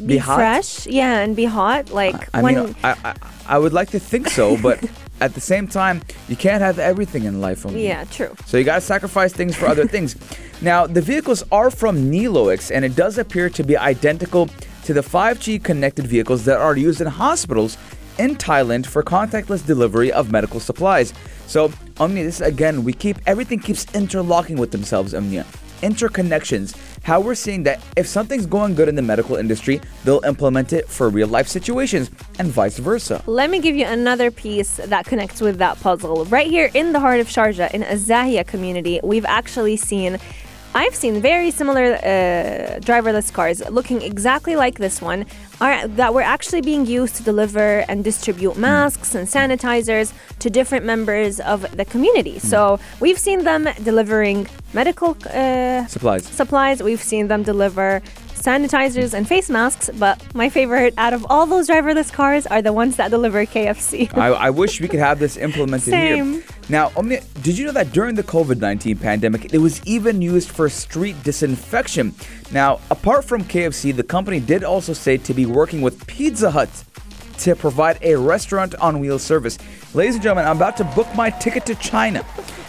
be, 0.00 0.14
Be 0.14 0.18
fresh? 0.18 0.84
Yeah, 0.86 1.20
and 1.20 1.36
be 1.36 1.44
hot? 1.44 1.90
Like 1.90 2.28
I 2.34 2.42
when. 2.42 2.54
mean, 2.54 2.76
I, 2.82 2.96
I 3.04 3.14
I 3.54 3.58
would 3.58 3.72
like 3.72 3.90
to 3.90 4.00
think 4.00 4.28
so, 4.28 4.56
but 4.68 4.82
at 5.20 5.34
the 5.34 5.40
same 5.40 5.68
time, 5.68 6.02
you 6.28 6.34
can't 6.34 6.60
have 6.60 6.80
everything 6.80 7.22
in 7.22 7.40
life. 7.40 7.64
Omnia. 7.64 7.82
yeah, 7.82 8.04
true. 8.04 8.34
So 8.46 8.56
you 8.56 8.64
gotta 8.64 8.80
sacrifice 8.80 9.32
things 9.32 9.54
for 9.54 9.66
other 9.66 9.86
things. 9.86 10.16
Now, 10.60 10.88
the 10.88 11.00
vehicles 11.00 11.44
are 11.52 11.70
from 11.70 12.10
Neolix, 12.10 12.74
and 12.74 12.84
it 12.84 12.96
does 12.96 13.16
appear 13.16 13.48
to 13.50 13.62
be 13.62 13.76
identical 13.76 14.48
to 14.84 14.92
the 14.92 15.02
5G 15.02 15.62
connected 15.62 16.06
vehicles 16.06 16.44
that 16.46 16.58
are 16.58 16.76
used 16.76 17.00
in 17.00 17.06
hospitals 17.06 17.78
in 18.18 18.34
Thailand 18.34 18.86
for 18.86 19.04
contactless 19.04 19.64
delivery 19.64 20.10
of 20.10 20.32
medical 20.32 20.58
supplies. 20.58 21.12
So, 21.46 21.72
Omnia, 22.00 22.24
this 22.24 22.40
again, 22.40 22.82
we 22.82 22.92
keep 22.92 23.18
everything 23.26 23.60
keeps 23.60 23.86
interlocking 23.94 24.56
with 24.58 24.72
themselves, 24.72 25.14
Omnia. 25.14 25.46
Interconnections. 25.82 26.76
How 27.02 27.20
we're 27.20 27.34
seeing 27.34 27.62
that 27.64 27.80
if 27.96 28.06
something's 28.06 28.46
going 28.46 28.74
good 28.74 28.88
in 28.88 28.94
the 28.94 29.02
medical 29.02 29.36
industry, 29.36 29.80
they'll 30.04 30.24
implement 30.24 30.72
it 30.72 30.88
for 30.88 31.08
real 31.08 31.28
life 31.28 31.48
situations, 31.48 32.10
and 32.38 32.48
vice 32.48 32.78
versa. 32.78 33.22
Let 33.26 33.50
me 33.50 33.60
give 33.60 33.76
you 33.76 33.86
another 33.86 34.30
piece 34.30 34.76
that 34.76 35.06
connects 35.06 35.40
with 35.40 35.58
that 35.58 35.80
puzzle. 35.80 36.24
Right 36.24 36.48
here 36.48 36.70
in 36.74 36.92
the 36.92 37.00
heart 37.00 37.20
of 37.20 37.28
Sharjah, 37.28 37.72
in 37.72 37.82
Azahia 37.82 38.46
community, 38.46 39.00
we've 39.02 39.24
actually 39.24 39.76
seen. 39.76 40.18
I've 40.76 40.94
seen 40.94 41.22
very 41.22 41.50
similar 41.50 41.94
uh, 41.94 42.80
driverless 42.80 43.32
cars 43.32 43.66
looking 43.70 44.02
exactly 44.02 44.56
like 44.56 44.76
this 44.76 45.00
one 45.00 45.24
are, 45.58 45.88
that 45.88 46.12
were 46.12 46.20
actually 46.20 46.60
being 46.60 46.84
used 46.84 47.16
to 47.16 47.22
deliver 47.22 47.82
and 47.88 48.04
distribute 48.04 48.58
masks 48.58 49.14
and 49.14 49.26
sanitizers 49.26 50.12
to 50.40 50.50
different 50.50 50.84
members 50.84 51.40
of 51.40 51.58
the 51.78 51.86
community. 51.86 52.38
So 52.38 52.78
we've 53.00 53.18
seen 53.18 53.44
them 53.44 53.66
delivering 53.84 54.48
medical 54.74 55.16
uh, 55.32 55.86
Supplies. 55.86 56.26
supplies. 56.26 56.82
We've 56.82 57.02
seen 57.02 57.28
them 57.28 57.42
deliver 57.42 58.02
sanitizers 58.46 59.12
and 59.12 59.26
face 59.26 59.50
masks, 59.50 59.90
but 59.98 60.22
my 60.32 60.48
favorite 60.48 60.94
out 60.98 61.12
of 61.12 61.26
all 61.28 61.46
those 61.46 61.68
driverless 61.68 62.12
cars 62.12 62.46
are 62.46 62.62
the 62.62 62.72
ones 62.72 62.94
that 62.94 63.10
deliver 63.10 63.44
KFC. 63.44 64.16
I, 64.16 64.28
I 64.28 64.50
wish 64.50 64.80
we 64.80 64.86
could 64.86 65.00
have 65.00 65.18
this 65.18 65.36
implemented 65.36 65.90
Same. 65.90 66.34
here. 66.34 66.44
Now, 66.68 66.92
Omnia, 66.96 67.22
did 67.42 67.58
you 67.58 67.66
know 67.66 67.72
that 67.72 67.92
during 67.92 68.14
the 68.14 68.22
COVID 68.22 68.60
19 68.60 68.98
pandemic, 68.98 69.52
it 69.52 69.58
was 69.58 69.84
even 69.84 70.22
used 70.22 70.48
for 70.48 70.68
street 70.68 71.20
disinfection? 71.24 72.14
Now, 72.52 72.78
apart 72.90 73.24
from 73.24 73.42
KFC, 73.42 73.94
the 73.94 74.04
company 74.04 74.38
did 74.38 74.62
also 74.62 74.92
say 74.92 75.16
to 75.16 75.34
be 75.34 75.44
working 75.44 75.82
with 75.82 76.06
Pizza 76.06 76.52
Hut 76.52 76.70
to 77.38 77.56
provide 77.56 77.98
a 78.00 78.14
restaurant 78.14 78.76
on 78.76 79.00
wheel 79.00 79.18
service. 79.18 79.58
Ladies 79.92 80.14
and 80.14 80.22
gentlemen, 80.22 80.46
I'm 80.46 80.56
about 80.56 80.76
to 80.76 80.84
book 80.84 81.12
my 81.16 81.30
ticket 81.30 81.66
to 81.66 81.74
China 81.74 82.24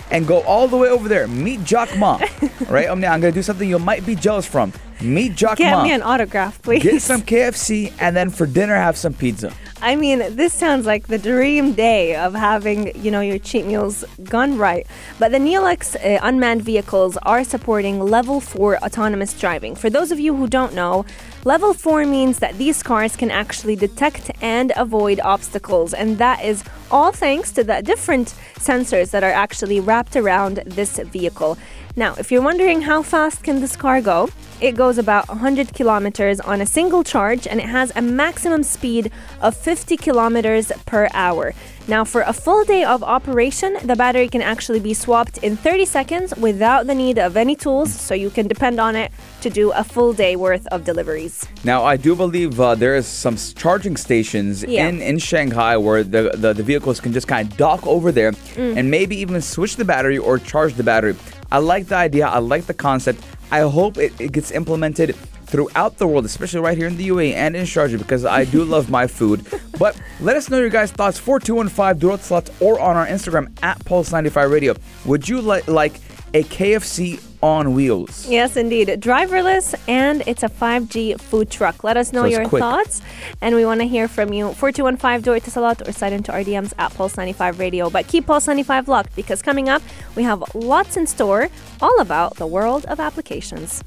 and 0.09 0.25
go 0.25 0.41
all 0.41 0.67
the 0.67 0.77
way 0.77 0.89
over 0.89 1.07
there, 1.07 1.27
meet 1.27 1.63
Jack 1.63 1.95
Ma. 1.97 2.19
right, 2.67 2.87
Omnia, 2.87 3.09
I'm 3.09 3.21
to 3.21 3.31
do 3.31 3.43
something 3.43 3.69
you 3.69 3.77
might 3.77 4.05
be 4.07 4.15
jealous 4.15 4.47
from. 4.47 4.73
Meet 5.01 5.35
Jack 5.35 5.57
Get 5.57 5.83
me 5.83 5.91
an 5.91 6.01
autograph, 6.01 6.61
please. 6.61 6.83
Get 6.83 7.01
some 7.01 7.21
KFC 7.21 7.93
and 7.99 8.15
then 8.15 8.29
for 8.29 8.45
dinner 8.45 8.75
have 8.75 8.97
some 8.97 9.13
pizza. 9.13 9.53
I 9.79 9.95
mean, 9.95 10.19
this 10.35 10.53
sounds 10.53 10.87
like 10.87 11.07
the 11.07 11.19
dream 11.19 11.73
day 11.73 12.15
of 12.15 12.33
having, 12.33 12.99
you 12.99 13.11
know, 13.11 13.21
your 13.21 13.37
cheat 13.37 13.65
meals 13.67 14.03
gone 14.23 14.57
right. 14.57 14.87
But 15.19 15.31
the 15.31 15.37
Neolix 15.37 15.95
uh, 15.95 16.19
unmanned 16.23 16.63
vehicles 16.63 17.15
are 17.17 17.43
supporting 17.43 17.99
level 17.99 18.39
4 18.39 18.77
autonomous 18.83 19.39
driving. 19.39 19.75
For 19.75 19.91
those 19.91 20.11
of 20.11 20.19
you 20.19 20.35
who 20.35 20.47
don't 20.47 20.73
know, 20.73 21.05
Level 21.47 21.73
4 21.73 22.05
means 22.05 22.39
that 22.39 22.57
these 22.57 22.83
cars 22.83 23.15
can 23.15 23.31
actually 23.31 23.77
detect 23.77 24.31
and 24.41 24.73
avoid 24.75 25.21
obstacles, 25.21 25.93
and 25.93 26.17
that 26.17 26.43
is 26.43 26.61
all 26.91 27.13
thanks 27.13 27.53
to 27.53 27.63
the 27.63 27.81
different 27.81 28.35
sensors 28.59 29.11
that 29.11 29.23
are 29.23 29.31
actually 29.31 29.79
wrapped 29.79 30.17
around 30.17 30.57
this 30.65 30.99
vehicle. 30.99 31.57
Now, 31.97 32.13
if 32.19 32.31
you're 32.31 32.43
wondering 32.43 32.81
how 32.81 33.01
fast 33.01 33.43
can 33.43 33.59
this 33.59 33.75
car 33.75 34.01
go, 34.01 34.29
it 34.61 34.75
goes 34.75 34.99
about 34.99 35.27
100 35.29 35.73
kilometers 35.73 36.39
on 36.39 36.61
a 36.61 36.65
single 36.65 37.03
charge 37.03 37.47
and 37.47 37.59
it 37.59 37.65
has 37.65 37.91
a 37.95 38.01
maximum 38.03 38.61
speed 38.61 39.11
of 39.41 39.57
50 39.57 39.97
kilometers 39.97 40.71
per 40.85 41.07
hour. 41.13 41.53
Now, 41.87 42.03
for 42.03 42.21
a 42.21 42.33
full 42.33 42.63
day 42.65 42.83
of 42.83 43.01
operation, 43.03 43.77
the 43.83 43.95
battery 43.95 44.27
can 44.27 44.41
actually 44.43 44.79
be 44.79 44.93
swapped 44.93 45.39
in 45.39 45.57
30 45.57 45.85
seconds 45.85 46.35
without 46.35 46.85
the 46.85 46.93
need 46.93 47.17
of 47.17 47.35
any 47.37 47.55
tools, 47.55 47.91
so 47.93 48.13
you 48.13 48.29
can 48.29 48.47
depend 48.47 48.79
on 48.79 48.95
it 48.95 49.11
to 49.41 49.49
do 49.49 49.71
a 49.71 49.83
full 49.83 50.11
day 50.13 50.35
worth 50.35 50.67
of 50.67 50.83
deliveries. 50.83 51.45
Now, 51.63 51.83
I 51.83 51.95
do 51.97 52.15
believe 52.15 52.59
uh, 52.59 52.75
there 52.75 52.95
is 52.95 53.07
some 53.07 53.37
charging 53.55 53.95
stations 53.97 54.63
Yeah. 54.63 54.87
in, 54.87 55.01
in 55.01 55.17
Shanghai 55.17 55.77
where 55.77 56.03
the, 56.03 56.31
the, 56.35 56.53
the 56.53 56.63
vehicles 56.63 56.99
can 56.99 57.11
just 57.13 57.27
kind 57.27 57.49
of 57.49 57.57
dock 57.57 57.85
over 57.87 58.11
there 58.11 58.33
Mm. 58.57 58.77
and 58.77 58.91
maybe 58.91 59.15
even 59.17 59.41
switch 59.41 59.75
the 59.77 59.85
battery 59.85 60.17
or 60.17 60.37
charge 60.39 60.73
the 60.75 60.83
battery. 60.83 61.15
I 61.51 61.59
like 61.59 61.87
the 61.87 61.95
idea. 61.95 62.27
I 62.27 62.39
like 62.39 62.65
the 62.65 62.73
concept. 62.73 63.23
I 63.51 63.61
hope 63.61 63.97
it, 63.97 64.19
it 64.19 64.31
gets 64.31 64.51
implemented 64.51 65.15
throughout 65.47 65.97
the 65.97 66.05
world, 66.05 66.25
especially 66.25 66.59
right 66.59 66.77
here 66.77 66.87
in 66.87 66.97
the 66.97 67.07
UAE 67.07 67.33
and 67.33 67.55
in 67.55 67.63
Sharjah 67.63 67.97
because 67.97 68.25
I 68.25 68.43
do 68.43 68.63
love 68.63 68.89
my 68.89 69.07
food. 69.07 69.45
But 69.77 69.99
let 70.19 70.35
us 70.35 70.49
know 70.49 70.57
your 70.57 70.69
guys' 70.69 70.91
thoughts 70.91 71.19
4215 71.19 71.99
Durot 72.01 72.19
Slot 72.21 72.49
or 72.59 72.79
on 72.79 72.95
our 72.95 73.05
Instagram 73.05 73.55
at 73.61 73.77
Pulse95 73.85 74.51
Radio. 74.51 74.75
Would 75.05 75.29
you 75.29 75.39
li- 75.39 75.61
like 75.67 75.93
a 76.33 76.41
KFC 76.43 77.21
on 77.41 77.73
wheels? 77.73 78.27
Yes, 78.27 78.57
indeed. 78.57 78.87
Driverless 78.87 79.75
and 79.87 80.23
it's 80.27 80.43
a 80.43 80.49
5G 80.49 81.19
food 81.19 81.49
truck. 81.51 81.83
Let 81.83 81.97
us 81.97 82.11
know 82.11 82.23
So 82.23 82.27
your 82.27 82.47
quick. 82.47 82.61
thoughts 82.61 83.01
and 83.41 83.55
we 83.55 83.65
want 83.65 83.81
to 83.81 83.87
hear 83.87 84.07
from 84.07 84.33
you. 84.33 84.53
4215 84.53 85.21
do 85.21 85.33
it 85.33 85.43
to 85.43 85.51
Salat 85.51 85.87
or 85.87 85.91
sign 85.91 86.13
into 86.13 86.31
our 86.31 86.41
DMs 86.43 86.73
at 86.77 86.91
Pulse95 86.93 87.59
Radio. 87.59 87.89
But 87.89 88.07
keep 88.07 88.25
Pulse95 88.25 88.87
locked 88.87 89.15
because 89.15 89.41
coming 89.41 89.69
up, 89.69 89.81
we 90.15 90.23
have 90.23 90.43
lots 90.55 90.97
in 90.97 91.05
store 91.07 91.49
all 91.81 91.99
about 91.99 92.35
the 92.37 92.47
world 92.47 92.85
of 92.85 92.99
applications. 92.99 93.83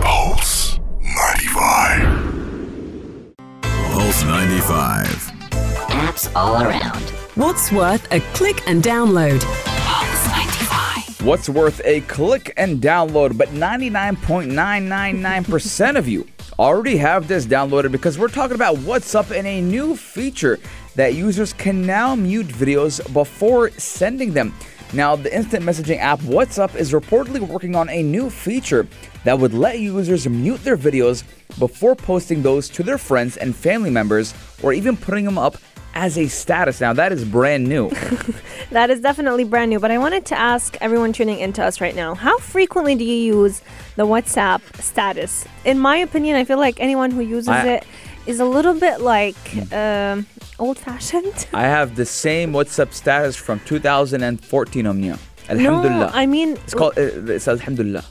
Pulse 0.00 0.78
95. 1.00 3.34
Pulse 3.62 4.24
95. 4.24 5.06
Apps 5.92 6.34
all 6.34 6.62
around. 6.62 7.02
What's 7.34 7.70
worth 7.72 8.10
a 8.12 8.20
click 8.34 8.66
and 8.68 8.82
download? 8.82 9.42
Pulse 11.22 11.22
95. 11.22 11.26
What's 11.26 11.48
worth 11.48 11.80
a 11.84 12.00
click 12.02 12.52
and 12.56 12.80
download, 12.80 13.36
but 13.38 13.48
99.999% 13.50 15.96
of 15.96 16.08
you 16.08 16.26
already 16.58 16.96
have 16.96 17.28
this 17.28 17.46
downloaded 17.46 17.92
because 17.92 18.18
we're 18.18 18.26
talking 18.28 18.56
about 18.56 18.78
WhatsApp 18.78 19.30
in 19.36 19.46
a 19.46 19.60
new 19.60 19.94
feature 19.96 20.58
that 20.94 21.14
users 21.14 21.52
can 21.52 21.86
now 21.86 22.14
mute 22.14 22.46
videos 22.48 23.00
before 23.12 23.70
sending 23.72 24.32
them. 24.32 24.54
Now, 24.92 25.16
the 25.16 25.34
instant 25.34 25.64
messaging 25.64 25.98
app 25.98 26.20
WhatsApp 26.20 26.76
is 26.76 26.92
reportedly 26.92 27.40
working 27.40 27.74
on 27.74 27.88
a 27.88 28.02
new 28.02 28.28
feature 28.28 28.86
that 29.24 29.38
would 29.38 29.54
let 29.54 29.78
users 29.78 30.28
mute 30.28 30.62
their 30.64 30.76
videos 30.76 31.24
before 31.58 31.96
posting 31.96 32.42
those 32.42 32.68
to 32.70 32.82
their 32.82 32.98
friends 32.98 33.38
and 33.38 33.56
family 33.56 33.90
members 33.90 34.34
or 34.62 34.74
even 34.74 34.96
putting 34.96 35.24
them 35.24 35.38
up 35.38 35.56
as 35.94 36.16
a 36.18 36.26
status. 36.28 36.80
Now, 36.80 36.92
that 36.94 37.12
is 37.12 37.24
brand 37.24 37.68
new. 37.68 37.90
That 38.70 38.88
is 38.88 39.00
definitely 39.02 39.44
brand 39.44 39.68
new, 39.68 39.78
but 39.78 39.90
I 39.90 39.98
wanted 39.98 40.24
to 40.26 40.38
ask 40.38 40.78
everyone 40.80 41.12
tuning 41.12 41.38
into 41.38 41.62
us 41.62 41.82
right 41.82 41.94
now 41.94 42.14
how 42.14 42.38
frequently 42.38 42.94
do 42.94 43.04
you 43.04 43.34
use 43.42 43.60
the 43.96 44.06
WhatsApp 44.06 44.62
status? 44.80 45.44
In 45.66 45.78
my 45.78 45.98
opinion, 45.98 46.36
I 46.36 46.44
feel 46.44 46.58
like 46.58 46.80
anyone 46.80 47.10
who 47.10 47.20
uses 47.20 47.48
I- 47.48 47.66
it 47.68 47.84
is 48.24 48.40
a 48.40 48.46
little 48.46 48.72
bit 48.72 49.02
like 49.02 49.36
um, 49.74 50.24
old 50.58 50.78
fashioned. 50.78 51.46
I 51.52 51.64
have 51.64 51.96
the 51.96 52.06
same 52.06 52.52
WhatsApp 52.54 52.94
status 52.94 53.36
from 53.36 53.60
2014 53.66 54.86
Omnia. 54.86 55.18
Alhamdulillah. 55.50 56.06
No. 56.06 56.10
I 56.14 56.24
mean, 56.24 56.52
it's 56.52 56.72
called, 56.72 56.96
uh, 56.96 57.02
it 57.02 57.40
says 57.40 57.60
Alhamdulillah. 57.60 58.04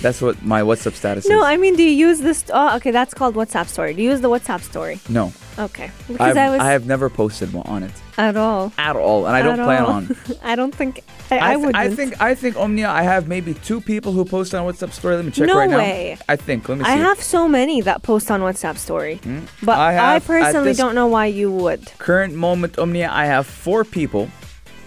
That's 0.00 0.22
what 0.22 0.42
my 0.42 0.62
WhatsApp 0.62 0.94
status 0.94 1.28
no, 1.28 1.38
is. 1.40 1.44
I 1.44 1.56
mean, 1.58 1.76
do 1.76 1.82
you 1.82 1.90
use 1.90 2.20
this? 2.20 2.44
Oh, 2.52 2.76
okay, 2.76 2.90
that's 2.90 3.12
called 3.12 3.34
WhatsApp 3.34 3.66
story. 3.68 3.92
Do 3.92 4.02
you 4.02 4.10
use 4.10 4.20
the 4.22 4.30
WhatsApp 4.30 4.62
story? 4.62 5.00
no. 5.08 5.32
Okay, 5.58 5.90
because 6.06 6.20
I've, 6.20 6.36
I 6.36 6.50
was 6.50 6.60
I 6.60 6.70
have 6.72 6.84
never 6.86 7.08
posted 7.08 7.50
one 7.54 7.66
on 7.66 7.82
it 7.82 7.90
at 8.18 8.36
all. 8.36 8.72
at 8.76 8.94
all, 8.94 9.26
and 9.26 9.34
I 9.34 9.40
don't 9.40 9.58
At 9.58 9.64
plan 9.64 9.82
all. 9.84 9.90
on. 9.90 10.16
I 10.42 10.54
don't 10.54 10.74
think 10.74 11.02
I, 11.30 11.38
I, 11.52 11.54
th- 11.54 11.66
would. 11.66 11.74
I 11.76 11.88
think 11.88 12.20
I 12.20 12.34
think 12.34 12.56
Omnia. 12.58 12.90
I 12.90 13.02
have 13.02 13.26
maybe 13.26 13.54
two 13.54 13.80
people 13.80 14.12
who 14.12 14.26
post 14.26 14.54
on 14.54 14.66
WhatsApp 14.70 14.92
story. 14.92 15.16
Let 15.16 15.24
me 15.24 15.30
check 15.30 15.46
No 15.46 15.56
right 15.56 15.70
way. 15.70 16.16
now. 16.18 16.24
I 16.28 16.36
think. 16.36 16.68
Let 16.68 16.76
me 16.78 16.84
see. 16.84 16.90
I 16.90 16.96
have 16.96 17.22
so 17.22 17.48
many 17.48 17.80
that 17.80 18.02
post 18.02 18.30
on 18.30 18.42
WhatsApp 18.42 18.76
story, 18.76 19.18
but 19.62 19.78
I 19.78 19.88
I, 19.88 19.92
have- 19.92 20.22
at 20.22 20.26
personally 20.26 20.74
don't 20.74 20.94
know 20.94 21.06
why 21.06 21.24
you 21.26 21.50
would. 21.50 21.90
current 21.98 22.34
moment 22.34 22.78
Omnia. 22.78 23.10
I 23.10 23.24
have 23.26 23.46
four 23.46 23.84
people 23.84 24.28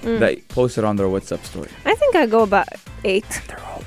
Mm. 0.03 0.19
that 0.19 0.47
posted 0.47 0.85
on 0.85 0.95
their 0.95 1.07
WhatsApp 1.07 1.43
story. 1.43 1.67
I 1.85 1.93
think 1.93 2.15
I 2.15 2.25
go 2.25 2.43
about 2.43 2.69
eight. 3.03 3.25
They're 3.49 3.59
all 3.65 3.81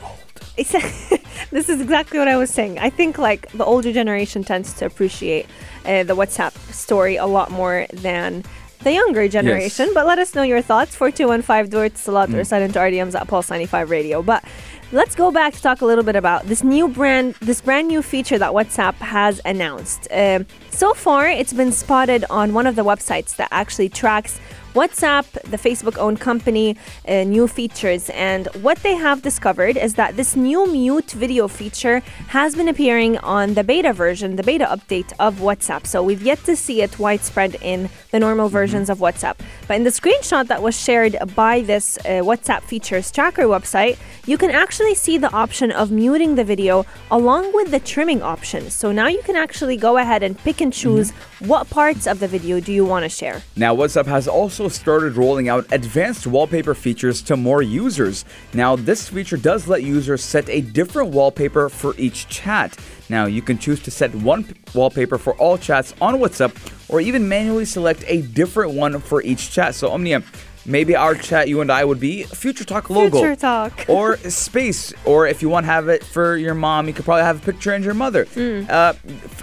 old. 0.59 0.67
this 1.51 1.69
is 1.69 1.81
exactly 1.81 2.19
what 2.19 2.29
I 2.29 2.37
was 2.37 2.51
saying. 2.51 2.79
I 2.79 2.91
think 2.91 3.19
like 3.19 3.51
the 3.53 3.65
older 3.65 3.93
generation 3.93 4.45
tends 4.45 4.73
to 4.75 4.87
appreciate 4.87 5.47
uh, 5.85 6.03
the 6.05 6.15
WhatsApp 6.17 6.53
story 6.73 7.17
a 7.17 7.27
lot 7.27 7.51
more 7.51 7.87
than 7.93 8.45
the 8.83 8.93
younger 8.93 9.29
generation. 9.29 9.91
But 9.95 10.07
let 10.07 10.19
us 10.19 10.35
know 10.35 10.43
your 10.43 10.63
thoughts. 10.63 10.95
4215 10.97 11.71
Dort 11.71 11.97
Salat 11.99 12.31
Mm. 12.31 12.35
or 12.39 12.45
send 12.45 12.65
into 12.65 12.79
our 12.81 12.91
DMs 12.91 13.15
at 13.19 13.29
Pulse 13.29 13.51
95 13.51 13.91
Radio. 13.91 14.23
But 14.23 14.45
let's 14.91 15.15
go 15.15 15.31
back 15.31 15.55
to 15.55 15.63
talk 15.63 15.81
a 15.83 15.87
little 15.87 16.05
bit 16.05 16.17
about 16.17 16.45
this 16.47 16.63
new 16.65 16.89
brand, 16.89 17.35
this 17.41 17.61
brand 17.61 17.89
new 17.89 18.03
feature 18.03 18.39
that 18.39 18.53
WhatsApp 18.53 18.95
has 18.97 19.41
announced. 19.45 20.09
Um 20.11 20.47
so 20.71 20.95
far, 20.95 21.29
it's 21.29 21.53
been 21.53 21.71
spotted 21.71 22.25
on 22.29 22.55
one 22.55 22.67
of 22.67 22.75
the 22.77 22.83
websites 22.85 23.37
that 23.37 23.49
actually 23.53 23.89
tracks 23.89 24.41
WhatsApp, 24.75 25.27
the 25.43 25.59
Facebook 25.59 25.99
owned 25.99 26.19
company, 26.19 26.77
uh, 27.07 27.25
new 27.25 27.47
features. 27.47 28.09
And 28.11 28.47
what 28.63 28.79
they 28.79 28.95
have 28.95 29.21
discovered 29.21 29.77
is 29.77 29.95
that 29.95 30.17
this 30.17 30.35
new 30.35 30.67
mute 30.67 31.11
video 31.11 31.47
feature 31.47 32.01
has 32.29 32.55
been 32.55 32.69
appearing 32.69 33.19
on 33.19 33.53
the 33.53 33.65
beta 33.65 33.93
version, 33.93 34.37
the 34.37 34.43
beta 34.43 34.65
update 34.65 35.13
of 35.19 35.37
WhatsApp. 35.37 35.87
So 35.87 36.03
we've 36.03 36.23
yet 36.23 36.43
to 36.45 36.57
see 36.57 36.81
it 36.81 36.99
widespread 36.99 37.57
in 37.61 37.91
the 38.13 38.19
normal 38.19 38.49
versions 38.49 38.89
of 38.89 38.99
WhatsApp. 38.99 39.37
But 39.69 39.77
in 39.77 39.85
the 39.85 39.91
screenshot 39.91 40.47
that 40.47 40.63
was 40.63 40.79
shared 40.81 41.17
by 41.35 41.61
this 41.61 41.99
uh, 41.99 42.23
WhatsApp 42.23 42.63
features 42.63 43.11
tracker 43.11 43.45
website, 43.45 43.99
you 44.25 44.39
can 44.39 44.51
actually 44.51 44.95
see 44.95 45.19
the 45.19 45.33
option 45.33 45.73
of 45.73 45.91
muting 45.91 46.37
the 46.37 46.45
video 46.45 46.87
along 47.11 47.53
with 47.55 47.71
the 47.71 47.81
trimming 47.81 48.23
option. 48.23 48.71
So 48.71 48.93
now 48.93 49.09
you 49.09 49.21
can 49.23 49.35
actually 49.35 49.77
go 49.77 49.99
ahead 49.99 50.23
and 50.23 50.39
pick 50.39 50.61
and 50.61 50.73
choose 50.73 51.11
mm-hmm. 51.11 51.49
what 51.49 51.69
parts 51.71 52.07
of 52.07 52.21
the 52.21 52.29
video 52.29 52.61
do 52.61 52.73
you 52.73 52.85
want 52.85 53.05
to 53.05 53.09
share. 53.09 53.43
Now, 53.57 53.75
WhatsApp 53.75 54.07
has 54.07 54.29
also 54.29 54.69
started 54.69 55.17
rolling 55.17 55.49
out 55.49 55.67
advanced 55.73 56.27
wallpaper 56.27 56.75
features 56.75 57.21
to 57.23 57.37
more 57.37 57.63
users. 57.63 58.25
Now, 58.55 58.77
this 58.77 59.09
feature 59.09 59.37
does 59.37 59.67
let 59.67 59.83
users 59.83 60.23
set 60.23 60.49
a 60.49 60.61
different 60.61 61.11
wallpaper 61.11 61.69
for 61.69 61.95
each 61.97 62.29
chat. 62.29 62.79
Now, 63.09 63.27
you 63.27 63.43
can 63.43 63.59
choose 63.59 63.83
to 63.83 63.91
set 63.91 64.15
one 64.15 64.45
p- 64.45 64.55
wallpaper 64.73 65.19
for 65.19 65.35
all 65.35 65.59
chats 65.59 65.95
on 66.01 66.15
WhatsApp 66.15 66.55
or 66.89 67.01
even 67.01 67.29
manually 67.29 67.65
select 67.65 68.05
a 68.07 68.23
different 68.23 68.73
one 68.75 69.01
for 69.01 69.21
each 69.23 69.51
chat. 69.51 69.75
So, 69.75 69.91
Omnia, 69.91 70.23
maybe 70.67 70.95
our 70.97 71.15
chat, 71.15 71.49
you 71.49 71.61
and 71.61 71.71
I, 71.71 71.85
would 71.85 72.01
be 72.01 72.23
Future 72.25 72.65
Talk 72.65 72.91
logo. 72.91 73.19
Future 73.19 73.37
Talk. 73.37 73.85
or 73.89 74.17
space. 74.19 74.93
Or 75.05 75.27
if 75.27 75.43
you 75.43 75.49
want 75.49 75.65
to 75.67 75.73
have 75.73 75.89
it 75.89 76.05
for 76.05 76.37
your 76.37 76.55
mom, 76.55 76.87
you 76.89 76.95
could 76.95 77.05
probably 77.05 77.25
have 77.25 77.43
a 77.43 77.53
picture 77.53 77.73
and 77.73 77.85
your 77.85 77.95
mother. 77.95 78.25
Mm. 78.27 78.69
Uh, 78.71 78.93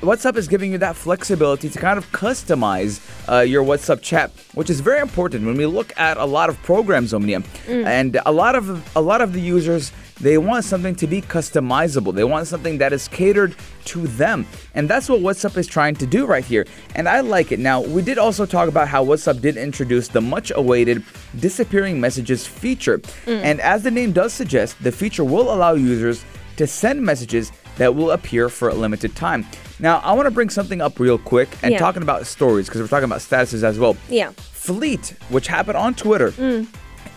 WhatsApp 0.02 0.38
is 0.38 0.48
giving 0.48 0.72
you 0.72 0.78
that 0.80 0.96
flexibility 0.96 1.70
to 1.70 1.80
kind 1.80 1.98
of 1.98 2.10
customize 2.12 3.00
uh, 3.32 3.42
your 3.42 3.64
WhatsApp 3.64 4.02
chat, 4.02 4.32
which 4.54 4.70
is 4.70 4.80
very 4.80 5.00
important 5.00 5.46
when 5.46 5.58
we 5.58 5.66
look 5.66 5.92
at 5.98 6.18
a 6.18 6.26
lot 6.26 6.50
of 6.50 6.62
programs, 6.64 7.14
Omnia, 7.14 7.42
Mm. 7.68 7.86
and 7.86 8.20
a 8.26 8.32
lot 8.32 8.56
of 8.56 8.66
a 8.96 9.02
lot 9.02 9.22
of 9.22 9.34
the 9.34 9.42
users 9.42 9.92
they 10.22 10.38
want 10.38 10.66
something 10.66 10.96
to 10.96 11.08
be 11.08 11.22
customizable. 11.22 12.14
They 12.14 12.24
want 12.24 12.48
something 12.48 12.78
that 12.80 12.94
is 12.94 13.08
catered 13.08 13.56
to 13.86 14.08
them, 14.08 14.46
and 14.76 14.90
that's 14.90 15.08
what 15.10 15.22
WhatsApp 15.22 15.58
is 15.58 15.68
trying 15.68 15.96
to 15.96 16.06
do 16.06 16.26
right 16.26 16.44
here. 16.44 16.66
And 16.96 17.08
I 17.08 17.22
like 17.22 17.52
it. 17.52 17.60
Now, 17.60 17.82
we 17.82 18.02
did 18.02 18.18
also 18.18 18.46
talk 18.46 18.68
about 18.68 18.88
how 18.88 19.04
WhatsApp 19.06 19.42
did 19.42 19.58
introduce 19.58 20.08
the 20.08 20.22
much-awaited 20.22 21.04
disappearing 21.40 22.00
messages 22.00 22.46
feature, 22.46 23.00
mm. 23.00 23.42
and 23.44 23.62
as 23.62 23.84
the 23.84 23.92
name 23.92 24.12
does 24.12 24.34
suggest, 24.34 24.82
the 24.84 24.92
feature 24.92 25.24
will 25.24 25.54
allow 25.54 25.74
users 25.74 26.26
to 26.58 26.68
send 26.68 27.02
messages 27.02 27.52
that 27.78 27.96
will 27.96 28.12
appear 28.12 28.50
for 28.50 28.68
a 28.68 28.74
limited 28.74 29.16
time. 29.16 29.46
Now, 29.80 30.00
I 30.00 30.12
want 30.12 30.26
to 30.26 30.32
bring 30.32 30.50
something 30.50 30.82
up 30.82 31.00
real 31.00 31.18
quick 31.18 31.48
and 31.64 31.72
Yeah. 31.72 31.80
talking 31.80 32.02
about 32.04 32.28
stories 32.28 32.66
because 32.66 32.82
we're 32.82 32.88
talking 32.88 33.06
about 33.06 33.20
statuses 33.20 33.64
as 33.64 33.80
well. 33.80 33.96
Yeah. 34.10 34.32
Fleet, 34.52 35.14
which 35.30 35.48
happened 35.48 35.78
on 35.78 35.94
Twitter, 35.94 36.32
mm. 36.32 36.68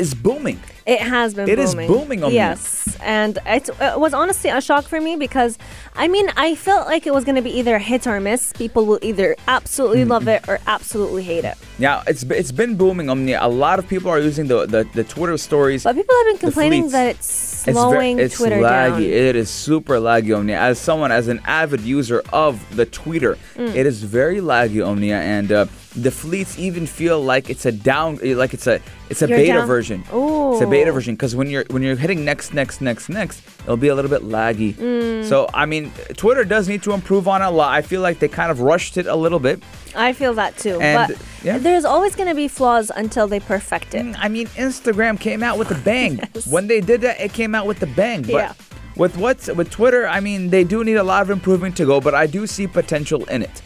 Is 0.05 0.11
booming. 0.27 0.59
It 0.85 1.01
has 1.15 1.29
been 1.37 1.49
It 1.49 1.59
is 1.67 1.73
booming. 1.75 1.88
booming 1.93 2.21
on 2.25 2.31
me. 2.31 2.37
Yes. 2.45 2.97
And 3.21 3.38
it, 3.57 3.65
it 3.88 3.99
was 4.05 4.12
honestly 4.21 4.51
a 4.51 4.61
shock 4.69 4.85
for 4.93 5.01
me 5.07 5.12
because, 5.27 5.53
I 5.95 6.07
mean, 6.15 6.27
I 6.37 6.49
felt 6.69 6.85
like 6.93 7.03
it 7.11 7.15
was 7.19 7.25
going 7.29 7.37
to 7.43 7.47
be 7.51 7.55
either 7.61 7.75
a 7.77 7.85
hit 7.91 8.07
or 8.11 8.19
miss. 8.21 8.53
People 8.62 8.83
will 8.88 8.99
either 9.11 9.29
absolutely 9.57 10.05
love 10.15 10.27
it 10.35 10.41
or 10.49 10.57
absolutely 10.77 11.23
hate 11.33 11.45
it. 11.53 11.57
Yeah, 11.79 12.03
it's 12.11 12.23
it's 12.41 12.53
been 12.61 12.75
booming. 12.83 13.07
Omnia. 13.11 13.38
A 13.41 13.49
lot 13.67 13.77
of 13.81 13.85
people 13.95 14.11
are 14.15 14.19
using 14.31 14.47
the 14.53 14.59
the, 14.75 14.83
the 14.99 15.05
Twitter 15.15 15.37
stories. 15.49 15.81
But 15.85 15.95
people 16.01 16.15
have 16.21 16.27
been 16.33 16.38
complaining 16.49 16.85
that 16.91 17.07
it's 17.15 17.31
It's, 17.69 17.77
slowing 17.79 18.17
very, 18.17 18.27
it's 18.27 18.37
Twitter 18.38 18.57
laggy. 18.57 19.03
down. 19.07 19.29
It 19.29 19.35
is 19.43 19.49
super 19.51 19.97
laggy, 20.09 20.33
Omnia. 20.37 20.59
As 20.71 20.77
someone, 20.88 21.12
as 21.21 21.27
an 21.29 21.41
avid 21.61 21.81
user 21.99 22.21
of 22.33 22.55
the 22.79 22.87
Twitter, 22.87 23.35
Mm. 23.57 23.75
it 23.81 23.87
is 23.87 24.03
very 24.03 24.41
laggy, 24.41 24.81
Omnia, 24.85 25.21
and 25.37 25.49
uh, 25.53 25.67
the 25.94 26.11
fleets 26.11 26.59
even 26.59 26.87
feel 26.87 27.22
like 27.22 27.50
it's 27.50 27.66
a 27.66 27.72
down, 27.72 28.18
like 28.22 28.55
it's 28.55 28.66
a 28.66 28.81
it's 29.11 29.20
a 29.20 29.28
You're 29.28 29.37
beta 29.38 29.52
down- 29.55 29.66
version. 29.66 30.00
It's 30.11 30.62
a 30.62 30.66
beta 30.66 30.90
version 30.92 31.14
because 31.14 31.37
when 31.37 31.50
you're 31.50 31.64
when 31.70 31.83
you're 31.83 31.96
hitting 31.96 32.24
next, 32.24 32.55
next, 32.55 32.81
next, 32.81 33.09
next, 33.11 33.42
it'll 33.64 33.76
be 33.76 33.88
a 33.88 33.94
little 33.94 34.11
bit 34.11 34.22
laggy. 34.22 34.74
Mm. 34.74 35.24
So 35.28 35.48
I 35.52 35.66
mean, 35.66 35.92
Twitter 36.16 36.44
does 36.44 36.68
need 36.68 36.83
to 36.85 36.92
improve 36.92 37.28
on 37.28 37.42
a 37.42 37.50
lot. 37.50 37.72
I 37.74 37.83
feel 37.83 38.00
like 38.00 38.20
they 38.20 38.28
kind 38.28 38.50
of 38.50 38.61
rushed 38.61 38.96
it 38.96 39.07
a 39.07 39.14
little 39.14 39.38
bit. 39.38 39.62
I 39.94 40.14
feel 40.14 40.33
that 40.35 40.57
too. 40.57 40.81
And- 40.81 41.12
but 41.12 41.18
yeah. 41.44 41.59
there's 41.59 41.85
always 41.85 42.14
going 42.16 42.28
to 42.28 42.35
be 42.35 42.48
flaws 42.48 42.90
until 42.94 43.26
they 43.28 43.40
perfect 43.40 43.94
it. 43.94 44.07
Mm, 44.07 44.16
I 44.18 44.28
mean, 44.28 44.46
Instagram 44.57 45.20
came 45.20 45.42
out 45.42 45.59
with 45.59 45.70
a 45.70 45.78
bang. 45.85 46.18
When 46.48 46.66
they 46.68 46.81
did 46.81 47.02
that, 47.02 47.20
it 47.20 47.33
came 47.35 47.55
out 47.55 47.66
with 47.66 47.83
a 47.83 47.87
bang. 47.87 48.22
But 48.22 48.33
Yeah. 48.33 48.52
with 48.96 49.18
what's 49.18 49.48
with 49.48 49.68
Twitter, 49.70 50.09
I 50.09 50.20
mean, 50.20 50.48
they 50.48 50.64
do 50.64 50.83
need 50.85 50.96
a 50.96 51.02
lot 51.05 51.20
of 51.20 51.28
improvement 51.28 51.76
to 51.76 51.85
go, 51.85 52.00
but 52.00 52.14
I 52.14 52.26
do 52.26 52.46
see 52.46 52.66
potential 52.66 53.24
in 53.26 53.42
it. 53.42 53.61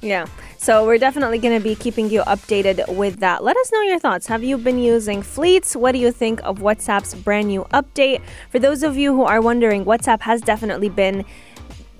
Yeah. 0.00 0.26
So 0.56 0.86
we're 0.86 0.98
definitely 0.98 1.38
going 1.38 1.58
to 1.58 1.62
be 1.62 1.74
keeping 1.74 2.10
you 2.10 2.22
updated 2.22 2.94
with 2.94 3.20
that. 3.20 3.44
Let 3.44 3.56
us 3.56 3.70
know 3.72 3.82
your 3.82 3.98
thoughts. 3.98 4.26
Have 4.26 4.42
you 4.42 4.56
been 4.56 4.78
using 4.78 5.22
Fleets? 5.22 5.76
What 5.76 5.92
do 5.92 5.98
you 5.98 6.10
think 6.10 6.40
of 6.42 6.58
WhatsApp's 6.58 7.14
brand 7.14 7.48
new 7.48 7.64
update? 7.72 8.22
For 8.50 8.58
those 8.58 8.82
of 8.82 8.96
you 8.96 9.14
who 9.14 9.24
are 9.24 9.40
wondering, 9.40 9.84
WhatsApp 9.84 10.22
has 10.22 10.40
definitely 10.40 10.88
been 10.88 11.24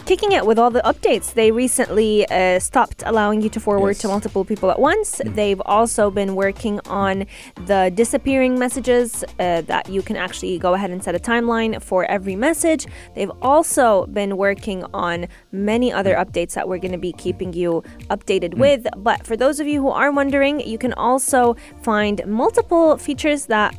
kicking 0.07 0.33
it 0.33 0.45
with 0.45 0.59
all 0.59 0.71
the 0.71 0.83
updates. 0.83 1.35
They 1.35 1.51
recently 1.51 2.29
uh, 2.29 2.59
stopped 2.59 3.03
allowing 3.07 3.43
you 3.43 3.49
to 3.51 3.61
forward 3.61 3.97
to 3.97 4.09
multiple 4.09 4.45
people 4.45 4.71
at 4.71 4.79
once. 4.79 5.21
They've 5.25 5.61
also 5.65 6.11
been 6.11 6.35
working 6.35 6.81
on 6.87 7.27
the 7.67 7.93
disappearing 7.95 8.59
messages 8.59 9.25
uh, 9.39 9.63
that 9.63 9.89
you 9.89 10.03
can 10.03 10.17
actually 10.17 10.59
go 10.59 10.75
ahead 10.75 10.91
and 10.91 11.03
set 11.03 11.15
a 11.15 11.19
timeline 11.19 11.83
for 11.83 12.05
every 12.07 12.37
message. 12.37 12.87
They've 13.15 13.33
also 13.43 14.07
been 14.07 14.37
working 14.37 14.85
on 14.95 15.27
many 15.53 15.93
other 15.93 16.15
updates 16.15 16.55
that 16.55 16.69
we're 16.69 16.79
going 16.79 16.93
to 16.93 16.99
be 16.99 17.13
keeping 17.13 17.53
you 17.53 17.83
updated 18.09 18.55
with. 18.55 18.87
But 18.97 19.27
for 19.27 19.37
those 19.37 19.61
of 19.61 19.67
you 19.67 19.81
who 19.81 19.91
are 19.91 20.11
wondering, 20.13 20.61
you 20.61 20.79
can 20.79 20.93
also 20.95 21.57
find 21.83 22.25
multiple 22.27 22.97
features 22.99 23.47
that 23.47 23.75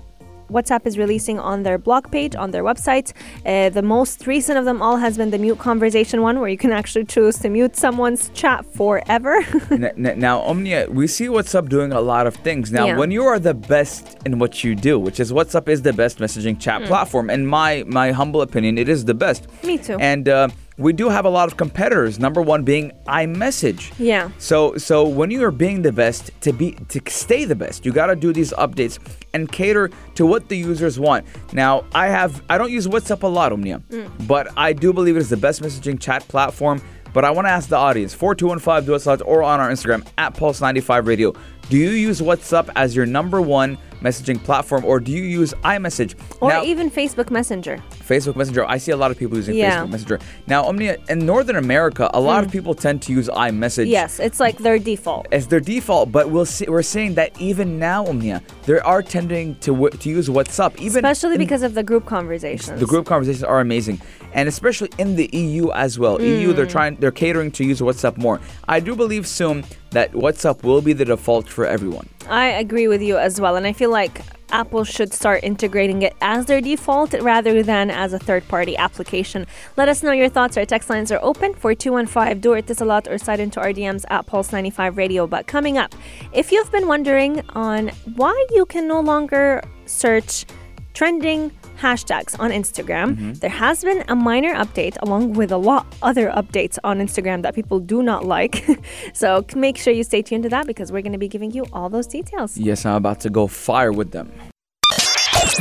WhatsApp 0.51 0.85
is 0.85 0.97
releasing 0.97 1.39
on 1.39 1.63
their 1.63 1.77
blog 1.77 2.11
page, 2.11 2.35
on 2.35 2.51
their 2.51 2.63
website. 2.63 3.13
Uh, 3.45 3.69
the 3.69 3.81
most 3.81 4.27
recent 4.27 4.57
of 4.57 4.65
them 4.65 4.81
all 4.81 4.97
has 4.97 5.17
been 5.17 5.31
the 5.31 5.37
mute 5.37 5.59
conversation 5.59 6.21
one, 6.21 6.39
where 6.39 6.49
you 6.49 6.57
can 6.57 6.71
actually 6.71 7.05
choose 7.05 7.37
to 7.39 7.49
mute 7.49 7.75
someone's 7.75 8.29
chat 8.29 8.65
forever. 8.73 9.35
N- 9.71 9.85
n- 10.05 10.19
now, 10.19 10.39
Omnia, 10.41 10.87
we 10.89 11.07
see 11.07 11.27
WhatsApp 11.27 11.69
doing 11.69 11.91
a 11.93 12.01
lot 12.01 12.27
of 12.27 12.35
things. 12.35 12.71
Now, 12.71 12.85
Yeah. 12.87 12.97
when 12.97 13.11
you 13.11 13.23
are 13.23 13.39
the 13.39 13.53
best 13.53 14.17
in 14.25 14.39
what 14.39 14.63
you 14.63 14.75
do, 14.75 14.99
which 14.99 15.19
is 15.19 15.31
WhatsApp 15.31 15.67
is 15.69 15.81
the 15.83 15.93
best 15.93 16.19
messaging 16.19 16.59
chat 16.59 16.83
platform, 16.85 17.29
in 17.29 17.45
my 17.47 17.83
my 17.87 18.11
humble 18.11 18.41
opinion, 18.41 18.77
it 18.77 18.89
is 18.89 19.05
the 19.05 19.13
best. 19.13 19.47
Me 19.63 19.77
too. 19.77 19.97
And 19.99 20.27
uh, 20.27 20.49
we 20.77 20.93
do 20.93 21.09
have 21.09 21.25
a 21.25 21.29
lot 21.29 21.47
of 21.47 21.57
competitors. 21.57 22.17
Number 22.19 22.41
one 22.41 22.63
being 22.63 22.91
iMessage. 23.07 23.91
Yeah. 23.99 24.31
So 24.37 24.77
so 24.77 25.07
when 25.07 25.29
you 25.31 25.43
are 25.43 25.51
being 25.51 25.81
the 25.81 25.91
best 25.91 26.31
to 26.41 26.51
be 26.53 26.71
to 26.89 27.01
stay 27.07 27.45
the 27.45 27.55
best, 27.55 27.85
you 27.85 27.91
got 27.91 28.07
to 28.07 28.15
do 28.15 28.33
these 28.33 28.51
updates 28.53 28.97
and 29.33 29.51
cater 29.51 29.89
to 30.15 30.25
what 30.25 30.49
the 30.49 30.57
users 30.57 30.99
want. 30.99 31.25
Now, 31.53 31.83
I 31.93 32.07
have 32.07 32.41
I 32.49 32.57
don't 32.57 32.71
use 32.71 32.87
WhatsApp 32.87 33.23
a 33.23 33.27
lot, 33.27 33.51
Omnia, 33.51 33.81
Mm. 33.89 34.27
but 34.27 34.47
I 34.57 34.73
do 34.73 34.91
believe 34.93 35.15
it 35.17 35.19
is 35.19 35.29
the 35.29 35.37
best 35.37 35.61
messaging 35.61 35.99
chat 35.99 36.27
platform. 36.27 36.81
But 37.13 37.25
I 37.25 37.31
want 37.31 37.47
to 37.47 37.51
ask 37.51 37.69
the 37.69 37.77
audience, 37.77 38.13
4215 38.13 38.85
do 38.85 38.95
it 38.95 38.99
slots 38.99 39.21
or 39.21 39.43
on 39.43 39.59
our 39.59 39.69
Instagram 39.69 40.07
at 40.17 40.33
Pulse95 40.33 41.05
Radio. 41.05 41.33
Do 41.69 41.77
you 41.77 41.89
use 41.89 42.21
WhatsApp 42.21 42.69
as 42.75 42.95
your 42.95 43.05
number 43.05 43.41
one 43.41 43.77
messaging 44.01 44.43
platform 44.43 44.83
or 44.83 44.99
do 44.99 45.11
you 45.11 45.23
use 45.23 45.53
iMessage? 45.63 46.15
or 46.41 46.49
Now- 46.49 46.63
even 46.63 46.89
Facebook 46.89 47.29
Messenger. 47.29 47.77
Facebook 48.01 48.35
Messenger. 48.35 48.65
I 48.67 48.77
see 48.77 48.91
a 48.91 48.97
lot 48.97 49.11
of 49.11 49.17
people 49.17 49.37
using 49.37 49.55
Yeah. 49.55 49.83
Facebook 49.83 49.91
Messenger. 49.91 50.19
Now, 50.47 50.63
Omnia, 50.65 50.97
in 51.07 51.25
Northern 51.25 51.55
America, 51.55 52.09
a 52.13 52.19
lot 52.19 52.43
of 52.43 52.49
hmm. 52.49 52.57
people 52.57 52.73
tend 52.73 53.01
to 53.03 53.13
use 53.13 53.29
iMessage 53.29 53.87
Yes, 53.87 54.19
it's 54.19 54.39
like 54.39 54.57
their 54.57 54.79
default. 54.79 55.27
as 55.31 55.47
their 55.47 55.59
default, 55.59 56.11
but 56.11 56.29
we'll 56.29 56.45
see, 56.45 56.65
we're 56.67 56.81
seeing 56.81 57.13
that 57.13 57.39
even 57.39 57.79
now, 57.79 58.05
Omnia, 58.07 58.41
they 58.65 58.79
are 58.79 59.01
tending 59.01 59.55
to 59.55 59.71
w- 59.71 59.91
to 59.91 60.09
use 60.09 60.27
WhatsApp, 60.27 60.75
even 60.77 61.05
Especially 61.05 61.35
in- 61.35 61.39
because 61.39 61.63
of 61.63 61.73
the 61.75 61.83
group 61.83 62.05
conversations. 62.05 62.79
the 62.79 62.85
group 62.85 63.05
conversations 63.05 63.43
are 63.43 63.59
amazing, 63.59 64.01
and 64.33 64.49
especially 64.49 64.89
in 64.97 65.15
the 65.15 65.29
EU 65.31 65.71
as 65.71 65.99
well. 65.99 66.19
EU, 66.21 66.53
they're 66.53 66.65
hmm. 66.65 66.71
trying, 66.71 66.95
they're 67.01 67.11
catering 67.11 67.51
to 67.51 67.65
use 67.65 67.81
WhatsApp 67.81 68.17
more. 68.17 68.39
I 68.67 68.79
do 68.79 68.95
believe 68.95 69.27
soon 69.27 69.65
that 69.89 70.13
WhatsApp 70.13 70.63
will 70.63 70.81
be 70.81 70.93
the 70.93 71.05
default 71.05 71.49
for 71.49 71.65
everyone. 71.65 72.07
I 72.29 72.47
agree 72.47 72.87
with 72.87 73.01
you 73.01 73.17
as 73.17 73.41
well, 73.41 73.55
and 73.57 73.67
I 73.67 73.73
feel 73.73 73.89
like 73.89 74.21
Apple 74.51 74.83
should 74.83 75.13
start 75.13 75.43
integrating 75.43 76.01
it 76.01 76.13
as 76.21 76.45
their 76.45 76.61
default 76.61 77.13
rather 77.21 77.63
than 77.63 77.89
as 77.89 78.13
a 78.13 78.19
third 78.19 78.47
party 78.47 78.77
application. 78.77 79.47
Let 79.77 79.89
us 79.89 80.03
know 80.03 80.11
your 80.11 80.29
thoughts. 80.29 80.57
Our 80.57 80.65
text 80.65 80.89
lines 80.89 81.11
are 81.11 81.19
open 81.21 81.53
for 81.53 81.73
215 81.73 82.39
Do 82.39 82.53
It 82.53 82.67
This 82.67 82.81
a 82.81 82.85
Lot 82.85 83.07
or 83.07 83.17
slide 83.17 83.39
into 83.39 83.59
our 83.59 83.73
DMs 83.73 84.05
at 84.09 84.27
Pulse95 84.27 84.97
Radio. 84.97 85.25
But 85.27 85.47
coming 85.47 85.77
up, 85.77 85.95
if 86.33 86.51
you've 86.51 86.71
been 86.71 86.87
wondering 86.87 87.41
on 87.49 87.89
why 88.15 88.45
you 88.51 88.65
can 88.65 88.87
no 88.87 88.99
longer 88.99 89.61
search 89.85 90.45
trending 90.93 91.51
hashtags 91.81 92.39
on 92.39 92.51
Instagram, 92.51 93.15
mm-hmm. 93.15 93.33
there 93.33 93.49
has 93.49 93.83
been 93.83 94.03
a 94.07 94.15
minor 94.15 94.53
update 94.53 94.95
along 95.01 95.33
with 95.33 95.51
a 95.51 95.57
lot 95.57 95.85
other 96.01 96.29
updates 96.29 96.77
on 96.83 96.99
Instagram 96.99 97.41
that 97.41 97.55
people 97.55 97.79
do 97.79 98.01
not 98.03 98.25
like. 98.25 98.65
so 99.13 99.45
make 99.55 99.77
sure 99.77 99.93
you 99.93 100.03
stay 100.03 100.21
tuned 100.21 100.43
to 100.43 100.49
that 100.49 100.67
because 100.67 100.91
we're 100.91 101.01
going 101.01 101.11
to 101.19 101.23
be 101.27 101.27
giving 101.27 101.51
you 101.51 101.65
all 101.73 101.89
those 101.89 102.07
details. 102.07 102.57
Yes, 102.57 102.85
I'm 102.85 102.95
about 102.95 103.19
to 103.21 103.29
go 103.29 103.47
fire 103.47 103.91
with 103.91 104.11
them. 104.11 104.31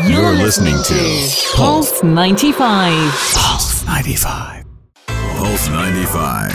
You're 0.07 0.33
listening 0.33 0.77
to 0.85 1.57
Pulse 1.57 2.03
95. 2.03 3.13
Pulse 3.35 3.85
95. 3.87 4.65
Pulse 5.07 5.69
95. 5.69 6.51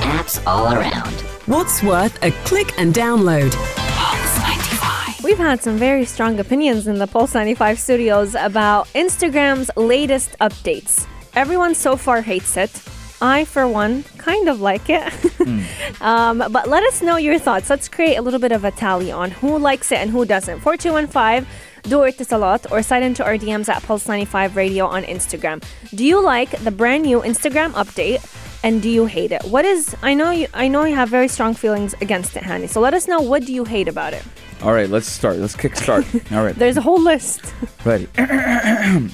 Apps 0.00 0.46
all 0.46 0.72
around. 0.72 1.12
What's 1.46 1.82
worth 1.82 2.22
a 2.22 2.30
click 2.44 2.72
and 2.78 2.94
download? 2.94 3.52
We've 5.26 5.36
had 5.36 5.60
some 5.60 5.76
very 5.76 6.04
strong 6.04 6.38
opinions 6.38 6.86
in 6.86 7.00
the 7.00 7.08
Pulse 7.08 7.34
95 7.34 7.80
studios 7.80 8.36
about 8.36 8.86
Instagram's 8.94 9.72
latest 9.76 10.38
updates. 10.38 11.04
Everyone 11.34 11.74
so 11.74 11.96
far 11.96 12.22
hates 12.22 12.56
it. 12.56 12.70
I, 13.20 13.44
for 13.44 13.66
one, 13.66 14.04
kind 14.18 14.48
of 14.48 14.60
like 14.60 14.88
it. 14.88 15.12
um, 16.00 16.38
but 16.38 16.68
let 16.68 16.84
us 16.84 17.02
know 17.02 17.16
your 17.16 17.40
thoughts. 17.40 17.68
Let's 17.68 17.88
create 17.88 18.14
a 18.14 18.22
little 18.22 18.38
bit 18.38 18.52
of 18.52 18.64
a 18.64 18.70
tally 18.70 19.10
on 19.10 19.32
who 19.32 19.58
likes 19.58 19.90
it 19.90 19.98
and 19.98 20.12
who 20.12 20.24
doesn't. 20.24 20.60
4215 20.60 21.44
do 21.90 22.04
it 22.04 22.18
this 22.18 22.30
a 22.30 22.38
lot 22.38 22.70
or 22.70 22.80
sign 22.84 23.02
into 23.02 23.24
our 23.24 23.34
DMs 23.34 23.68
at 23.68 23.82
Pulse 23.82 24.06
95 24.06 24.54
Radio 24.54 24.86
on 24.86 25.02
Instagram. 25.02 25.60
Do 25.90 26.04
you 26.04 26.22
like 26.22 26.50
the 26.62 26.70
brand 26.70 27.02
new 27.02 27.20
Instagram 27.22 27.72
update? 27.72 28.22
And 28.62 28.80
do 28.80 28.88
you 28.88 29.06
hate 29.06 29.32
it? 29.32 29.42
What 29.44 29.64
is 29.64 29.96
I 30.02 30.14
know 30.14 30.30
you 30.30 30.46
I 30.54 30.68
know 30.68 30.84
you 30.84 30.94
have 30.94 31.08
very 31.08 31.28
strong 31.28 31.54
feelings 31.54 31.94
against 32.00 32.36
it, 32.36 32.44
Hani. 32.44 32.68
So 32.68 32.80
let 32.80 32.94
us 32.94 33.08
know 33.08 33.20
what 33.20 33.44
do 33.44 33.52
you 33.52 33.64
hate 33.64 33.88
about 33.88 34.12
it. 34.12 34.24
All 34.62 34.72
right, 34.72 34.88
let's 34.88 35.06
start. 35.06 35.36
Let's 35.36 35.54
kick 35.54 35.76
start. 35.76 36.04
All 36.32 36.42
right, 36.42 36.54
There's 36.54 36.76
a 36.76 36.80
whole 36.80 37.00
list. 37.00 37.52
ready. 37.84 38.08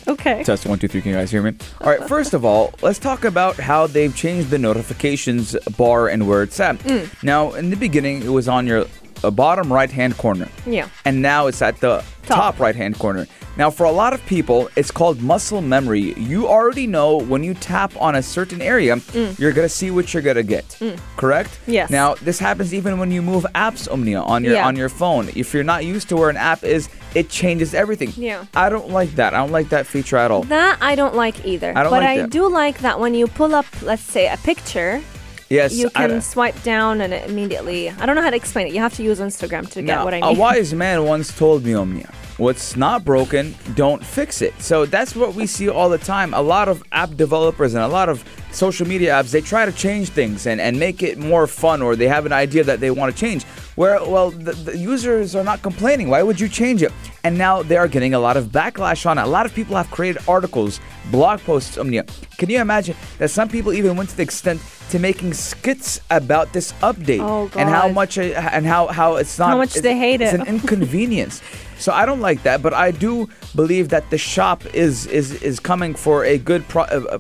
okay. 0.09 0.43
Test 0.45 0.67
one, 0.67 0.79
two, 0.79 0.89
three. 0.89 1.03
Can 1.03 1.11
you 1.11 1.17
guys 1.17 1.31
hear 1.31 1.43
me? 1.43 1.55
All 1.81 1.91
right. 1.91 2.09
First 2.09 2.33
of 2.33 2.45
all, 2.45 2.73
let's 2.81 2.99
talk 2.99 3.25
about 3.25 3.57
how 3.57 3.87
they've 3.87 4.15
changed 4.15 4.51
the 4.51 4.59
notifications 4.59 5.57
bar 5.77 6.09
and 6.09 6.27
where 6.29 6.43
it's 6.43 6.59
at. 6.61 6.79
Mm. 6.79 7.23
Now, 7.25 7.53
in 7.53 7.71
the 7.71 7.77
beginning, 7.77 8.23
it 8.23 8.29
was 8.29 8.49
on 8.49 8.67
your 8.67 8.87
uh, 9.25 9.31
bottom 9.31 9.73
right-hand 9.73 10.17
corner, 10.17 10.49
Yeah. 10.67 10.89
and 11.05 11.21
now 11.23 11.49
it's 11.49 11.61
at 11.61 11.79
the 11.81 12.05
Top. 12.25 12.55
top, 12.55 12.61
right-hand 12.61 12.99
corner. 12.99 13.27
Now, 13.59 13.71
for 13.71 13.85
a 13.85 13.93
lot 13.93 14.15
of 14.15 14.25
people, 14.27 14.71
it's 14.77 14.91
called 14.91 15.21
muscle 15.21 15.61
memory. 15.61 16.15
You 16.15 16.49
already 16.49 16.87
know 16.87 17.19
when 17.19 17.45
you 17.45 17.53
tap 17.55 17.93
on 18.01 18.15
a 18.15 18.23
certain 18.23 18.63
area, 18.63 18.97
you're 19.39 19.53
gonna 19.53 19.69
see 19.69 19.91
what 19.91 20.15
you're 20.15 20.23
gonna 20.23 20.43
get. 20.43 20.79
Correct? 21.17 21.51
Mm. 21.67 21.73
Yes. 21.73 21.91
Now, 21.91 22.15
this 22.15 22.39
happens 22.39 22.73
even 22.73 22.99
when 22.99 23.11
you 23.11 23.21
move 23.21 23.45
apps, 23.55 23.91
Omnia, 23.93 24.21
on 24.23 24.43
your 24.43 24.55
Yeah. 24.55 24.67
on 24.67 24.77
your 24.77 24.89
phone. 24.89 25.29
If 25.37 25.53
you're 25.53 25.65
not 25.65 25.85
used 25.85 26.09
to 26.09 26.17
where 26.17 26.31
an 26.31 26.39
app 26.39 26.65
is, 26.65 26.89
it 27.15 27.29
changes 27.29 27.75
everything. 27.75 28.13
Yeah. 28.17 28.45
I 28.55 28.71
don't 28.71 28.89
like 28.91 29.17
that. 29.17 29.35
I 29.35 29.39
don't 29.39 29.53
like 29.53 29.69
that 29.69 29.87
feature 29.87 30.17
at 30.17 30.31
all. 30.31 30.45
That 30.45 30.79
I 30.81 30.95
don't 30.95 31.15
like 31.15 31.45
either. 31.45 31.73
I 31.77 31.83
don't 31.83 31.91
but 31.93 32.01
like 32.03 32.09
I 32.09 32.17
that. 32.23 32.31
do 32.31 32.49
like 32.49 32.79
that 32.79 33.01
when 33.01 33.13
you 33.15 33.27
pull 33.27 33.55
up, 33.55 33.67
let's 33.83 34.03
say, 34.03 34.29
a 34.29 34.39
picture, 34.39 35.03
Yes, 35.51 35.75
you 35.75 35.91
I- 35.95 36.07
can 36.07 36.23
swipe 36.23 36.63
down 36.63 37.03
and 37.03 37.13
it 37.13 37.29
immediately. 37.29 37.91
I 37.91 38.07
don't 38.07 38.17
know 38.17 38.23
how 38.23 38.31
to 38.31 38.37
explain 38.37 38.67
it. 38.69 38.73
You 38.73 38.81
have 38.81 38.95
to 38.97 39.03
use 39.03 39.21
Instagram 39.21 39.69
to 39.73 39.83
get 39.83 39.95
Now, 39.97 40.05
what 40.07 40.15
I 40.15 40.21
mean. 40.23 40.37
A 40.37 40.41
wise 40.41 40.73
man 40.73 41.05
once 41.05 41.37
told 41.37 41.63
me, 41.67 41.75
Omnia, 41.75 42.09
what's 42.39 42.77
not 42.77 43.05
broken, 43.05 43.55
don't 43.75 44.05
fix 44.05 44.43
it. 44.43 44.55
So 44.61 44.87
that's 44.87 45.15
what 45.15 45.35
we 45.35 45.47
see 45.47 45.69
all 45.69 45.89
the 45.89 45.99
time. 45.99 46.35
A 46.35 46.43
lot 46.43 46.69
of 46.69 46.83
app 46.93 47.17
developers 47.17 47.75
and 47.75 47.83
a 47.83 47.89
lot 47.89 48.09
of 48.09 48.25
social 48.53 48.87
media 48.87 49.13
apps, 49.13 49.31
they 49.31 49.41
try 49.41 49.65
to 49.65 49.73
change 49.73 50.11
things 50.11 50.47
and, 50.47 50.61
and 50.61 50.79
make 50.79 51.03
it 51.03 51.19
more 51.19 51.47
fun 51.47 51.83
or 51.83 51.97
they 51.97 52.09
have 52.09 52.27
an 52.27 52.33
idea 52.33 52.65
that 52.65 52.81
they 52.81 52.91
want 52.91 53.15
to 53.15 53.19
change. 53.19 53.45
Where 53.77 53.99
well 54.05 54.31
the, 54.31 54.53
the 54.53 54.77
users 54.77 55.35
are 55.35 55.45
not 55.45 55.63
complaining. 55.63 56.09
Why 56.09 56.23
would 56.23 56.39
you 56.41 56.49
change 56.49 56.83
it? 56.83 56.93
And 57.25 57.39
now 57.39 57.63
they 57.63 57.77
are 57.77 57.89
getting 57.89 58.15
a 58.15 58.19
lot 58.19 58.37
of 58.37 58.47
backlash 58.47 59.07
on 59.07 59.19
it. 59.19 59.23
A 59.23 59.27
lot 59.27 59.47
of 59.47 59.55
people 59.55 59.77
have 59.77 59.91
created 59.91 60.23
articles, 60.29 60.81
blog 61.11 61.41
posts. 61.41 61.79
Um, 61.79 61.87
Omnia, 61.87 62.05
can 62.39 62.51
you 62.51 62.61
imagine 62.61 62.97
that 63.19 63.31
some 63.31 63.49
people 63.49 63.73
even 63.73 63.97
went 63.97 64.11
to 64.11 64.17
the 64.17 64.23
extent 64.23 64.61
to 64.91 64.99
making 64.99 65.33
skits 65.33 66.01
about 66.11 66.53
this 66.53 66.73
update 66.83 67.21
Oh, 67.21 67.51
and 67.59 67.69
how 67.69 67.89
much 67.89 68.19
uh, 68.19 68.23
and 68.23 68.67
how 68.67 68.89
how 68.89 69.17
it's 69.17 69.39
not 69.39 69.51
How 69.51 69.57
much 69.57 69.71
it's, 69.77 69.81
they 69.81 69.97
hate 69.97 70.21
it's 70.21 70.35
it. 70.35 70.41
an 70.41 70.47
inconvenience. 70.55 71.41
So 71.79 71.93
I 71.93 72.07
don't 72.07 72.21
like 72.21 72.43
that, 72.45 72.63
but 72.63 72.75
I 72.75 72.91
do 72.93 73.29
believe 73.57 73.89
that 73.89 74.11
the 74.11 74.19
shop 74.19 74.65
is 74.75 75.07
is 75.07 75.43
is 75.43 75.59
coming 75.61 75.95
for 75.95 76.25
a 76.25 76.39
good 76.39 76.67
pro, 76.69 76.83
a, 76.85 77.01
a, 77.17 77.19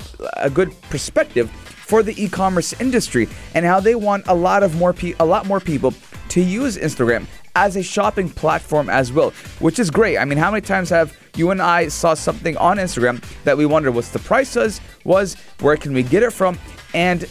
a 0.48 0.50
good 0.50 0.70
perspective 0.90 1.50
for 1.50 2.02
the 2.02 2.14
e-commerce 2.22 2.72
industry 2.80 3.28
and 3.54 3.66
how 3.66 3.80
they 3.80 3.94
want 3.94 4.24
a 4.26 4.34
lot 4.34 4.62
of 4.62 4.76
more 4.76 4.92
pe- 4.92 5.14
a 5.18 5.24
lot 5.24 5.46
more 5.46 5.60
people 5.60 5.92
to 6.32 6.40
use 6.40 6.78
Instagram 6.78 7.26
as 7.54 7.76
a 7.76 7.82
shopping 7.82 8.30
platform 8.30 8.88
as 8.88 9.12
well, 9.12 9.30
which 9.58 9.78
is 9.78 9.90
great. 9.90 10.16
I 10.16 10.24
mean, 10.24 10.38
how 10.38 10.50
many 10.50 10.62
times 10.62 10.88
have 10.88 11.14
you 11.36 11.50
and 11.50 11.60
I 11.60 11.88
saw 11.88 12.14
something 12.14 12.56
on 12.56 12.78
Instagram 12.78 13.22
that 13.44 13.58
we 13.58 13.66
wondered 13.66 13.92
what's 13.92 14.08
the 14.08 14.18
price 14.18 14.56
was, 14.56 14.80
was 15.04 15.34
where 15.60 15.76
can 15.76 15.92
we 15.92 16.02
get 16.02 16.22
it 16.22 16.32
from, 16.32 16.58
and 16.94 17.24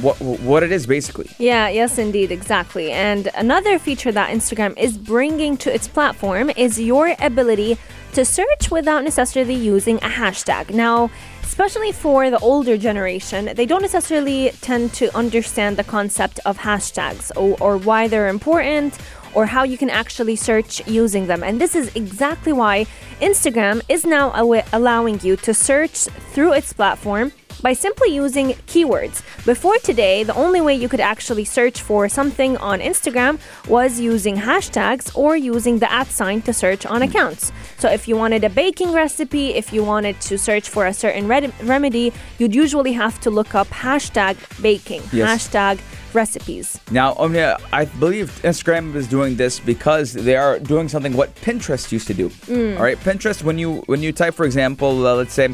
what 0.00 0.20
what 0.20 0.62
it 0.62 0.70
is 0.70 0.86
basically. 0.86 1.28
Yeah, 1.38 1.68
yes, 1.68 1.98
indeed, 1.98 2.30
exactly. 2.30 2.92
And 2.92 3.28
another 3.34 3.78
feature 3.78 4.12
that 4.12 4.30
Instagram 4.30 4.78
is 4.78 4.96
bringing 4.96 5.56
to 5.58 5.74
its 5.74 5.88
platform 5.88 6.50
is 6.56 6.78
your 6.78 7.16
ability 7.18 7.78
to 8.12 8.24
search 8.24 8.70
without 8.70 9.02
necessarily 9.04 9.54
using 9.54 9.96
a 9.96 10.08
hashtag. 10.08 10.70
Now, 10.70 11.10
especially 11.56 11.90
for 11.90 12.28
the 12.28 12.38
older 12.40 12.76
generation, 12.76 13.48
they 13.54 13.64
don't 13.64 13.80
necessarily 13.80 14.50
tend 14.60 14.92
to 14.92 15.08
understand 15.16 15.78
the 15.78 15.82
concept 15.82 16.38
of 16.44 16.58
hashtags 16.58 17.32
or, 17.34 17.56
or 17.62 17.78
why 17.78 18.06
they're 18.06 18.28
important 18.28 18.98
or 19.32 19.46
how 19.46 19.62
you 19.62 19.78
can 19.78 19.88
actually 19.88 20.36
search 20.36 20.86
using 20.86 21.26
them. 21.26 21.42
And 21.42 21.58
this 21.58 21.74
is 21.74 21.90
exactly 21.96 22.52
why 22.52 22.84
Instagram 23.22 23.80
is 23.88 24.04
now 24.04 24.32
allowing 24.74 25.18
you 25.22 25.34
to 25.36 25.54
search 25.54 26.00
through 26.34 26.52
its 26.52 26.74
platform 26.74 27.32
by 27.62 27.72
simply 27.72 28.14
using 28.14 28.48
keywords. 28.66 29.22
Before 29.44 29.78
today, 29.78 30.22
the 30.22 30.34
only 30.34 30.60
way 30.60 30.74
you 30.74 30.88
could 30.88 31.00
actually 31.00 31.44
search 31.44 31.82
for 31.82 32.08
something 32.08 32.56
on 32.58 32.80
Instagram 32.80 33.38
was 33.68 34.00
using 34.00 34.36
hashtags 34.36 35.16
or 35.16 35.36
using 35.36 35.78
the 35.78 35.90
at 35.92 36.08
sign 36.08 36.42
to 36.42 36.52
search 36.52 36.86
on 36.86 37.02
accounts. 37.02 37.52
So 37.78 37.88
if 37.90 38.08
you 38.08 38.16
wanted 38.16 38.44
a 38.44 38.50
baking 38.50 38.92
recipe, 38.92 39.54
if 39.54 39.72
you 39.72 39.82
wanted 39.84 40.20
to 40.22 40.38
search 40.38 40.68
for 40.68 40.86
a 40.86 40.92
certain 40.94 41.26
remedy, 41.28 42.12
you'd 42.38 42.54
usually 42.54 42.92
have 42.92 43.20
to 43.20 43.30
look 43.30 43.54
up 43.54 43.68
hashtag 43.68 44.36
baking, 44.62 45.02
Yes. 45.12 45.48
hashtag 45.48 45.78
recipes. 46.14 46.80
Now, 46.90 47.12
Omnia, 47.14 47.58
I 47.72 47.84
believe 47.84 48.30
Instagram 48.42 48.94
is 48.94 49.06
doing 49.06 49.36
this 49.36 49.60
because 49.60 50.12
they 50.14 50.36
are 50.36 50.58
doing 50.58 50.88
something 50.88 51.12
what 51.14 51.34
Pinterest 51.36 51.92
used 51.92 52.06
to 52.06 52.14
do. 52.14 52.30
Mm. 52.48 52.76
All 52.78 52.82
right, 52.82 52.98
Pinterest 52.98 53.42
when 53.42 53.58
you 53.58 53.82
when 53.86 54.02
you 54.02 54.12
type, 54.12 54.34
for 54.34 54.46
example, 54.46 55.06
uh, 55.06 55.14
let's 55.14 55.34
say 55.34 55.48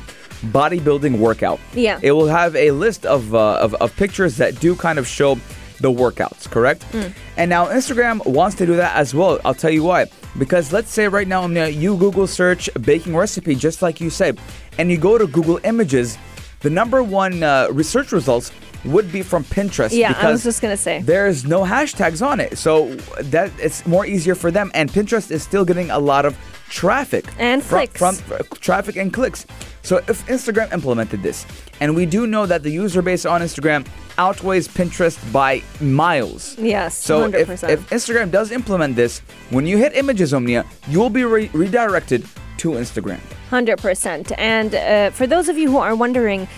bodybuilding 0.46 1.18
workout. 1.18 1.60
Yeah. 1.74 1.98
It 2.02 2.12
will 2.12 2.26
have 2.26 2.56
a 2.56 2.70
list 2.72 3.06
of, 3.06 3.34
uh, 3.34 3.54
of 3.54 3.74
of 3.74 3.94
pictures 3.96 4.36
that 4.38 4.58
do 4.60 4.74
kind 4.74 4.98
of 4.98 5.06
show 5.06 5.38
the 5.80 5.90
workouts, 5.90 6.48
correct? 6.48 6.82
Mm. 6.92 7.12
And 7.36 7.50
now 7.50 7.66
Instagram 7.66 8.24
wants 8.26 8.56
to 8.56 8.66
do 8.66 8.76
that 8.76 8.96
as 8.96 9.14
well. 9.14 9.40
I'll 9.44 9.54
tell 9.54 9.70
you 9.70 9.82
why. 9.82 10.06
Because 10.38 10.72
let's 10.72 10.90
say 10.90 11.08
right 11.08 11.28
now, 11.28 11.46
you 11.46 11.96
Google 11.96 12.26
search 12.26 12.70
baking 12.80 13.14
recipe, 13.16 13.54
just 13.54 13.82
like 13.82 14.00
you 14.00 14.08
said, 14.08 14.38
and 14.78 14.90
you 14.90 14.96
go 14.96 15.18
to 15.18 15.26
Google 15.26 15.60
Images, 15.64 16.16
the 16.60 16.70
number 16.70 17.02
one 17.02 17.42
uh, 17.42 17.68
research 17.70 18.12
results 18.12 18.50
would 18.84 19.12
be 19.12 19.22
from 19.22 19.44
Pinterest. 19.44 19.92
Yeah, 19.92 20.16
I 20.18 20.30
was 20.30 20.42
just 20.42 20.60
gonna 20.62 20.76
say. 20.76 21.02
there's 21.02 21.44
no 21.44 21.62
hashtags 21.62 22.24
on 22.24 22.40
it 22.40 22.58
so 22.58 22.94
that 23.20 23.50
it's 23.58 23.86
more 23.86 24.06
easier 24.06 24.34
for 24.34 24.50
them 24.50 24.70
and 24.74 24.90
pinterest 24.90 25.30
is 25.30 25.42
still 25.42 25.64
getting 25.64 25.90
a 25.90 25.98
lot 25.98 26.24
of 26.24 26.36
traffic 26.72 27.26
And 27.38 27.62
from, 27.62 27.86
clicks. 27.86 27.98
from 28.20 28.32
uh, 28.32 28.38
traffic 28.60 28.96
and 28.96 29.12
clicks 29.12 29.44
so 29.82 29.98
if 30.08 30.26
instagram 30.26 30.72
implemented 30.72 31.22
this 31.22 31.44
and 31.80 31.94
we 31.94 32.06
do 32.06 32.26
know 32.26 32.46
that 32.46 32.62
the 32.62 32.70
user 32.70 33.02
base 33.02 33.26
on 33.26 33.42
instagram 33.42 33.86
outweighs 34.16 34.68
pinterest 34.68 35.18
by 35.32 35.62
miles 35.82 36.56
Yes, 36.58 36.96
so 36.96 37.30
100%. 37.30 37.34
if, 37.34 37.64
if 37.64 37.90
instagram 37.90 38.30
does 38.30 38.50
implement 38.52 38.96
this 38.96 39.18
when 39.50 39.66
you 39.66 39.76
hit 39.76 39.94
images 39.94 40.32
omnia 40.32 40.64
you 40.88 40.98
will 40.98 41.10
be 41.10 41.24
re- 41.24 41.50
redirected 41.52 42.24
to 42.56 42.70
instagram 42.72 43.20
100%. 43.50 44.32
And 44.38 44.74
uh, 44.74 45.10
for 45.10 45.26
those 45.26 45.50
of 45.50 45.58
you 45.58 45.70
who 45.70 45.76
are 45.76 45.94
wondering, 45.94 46.48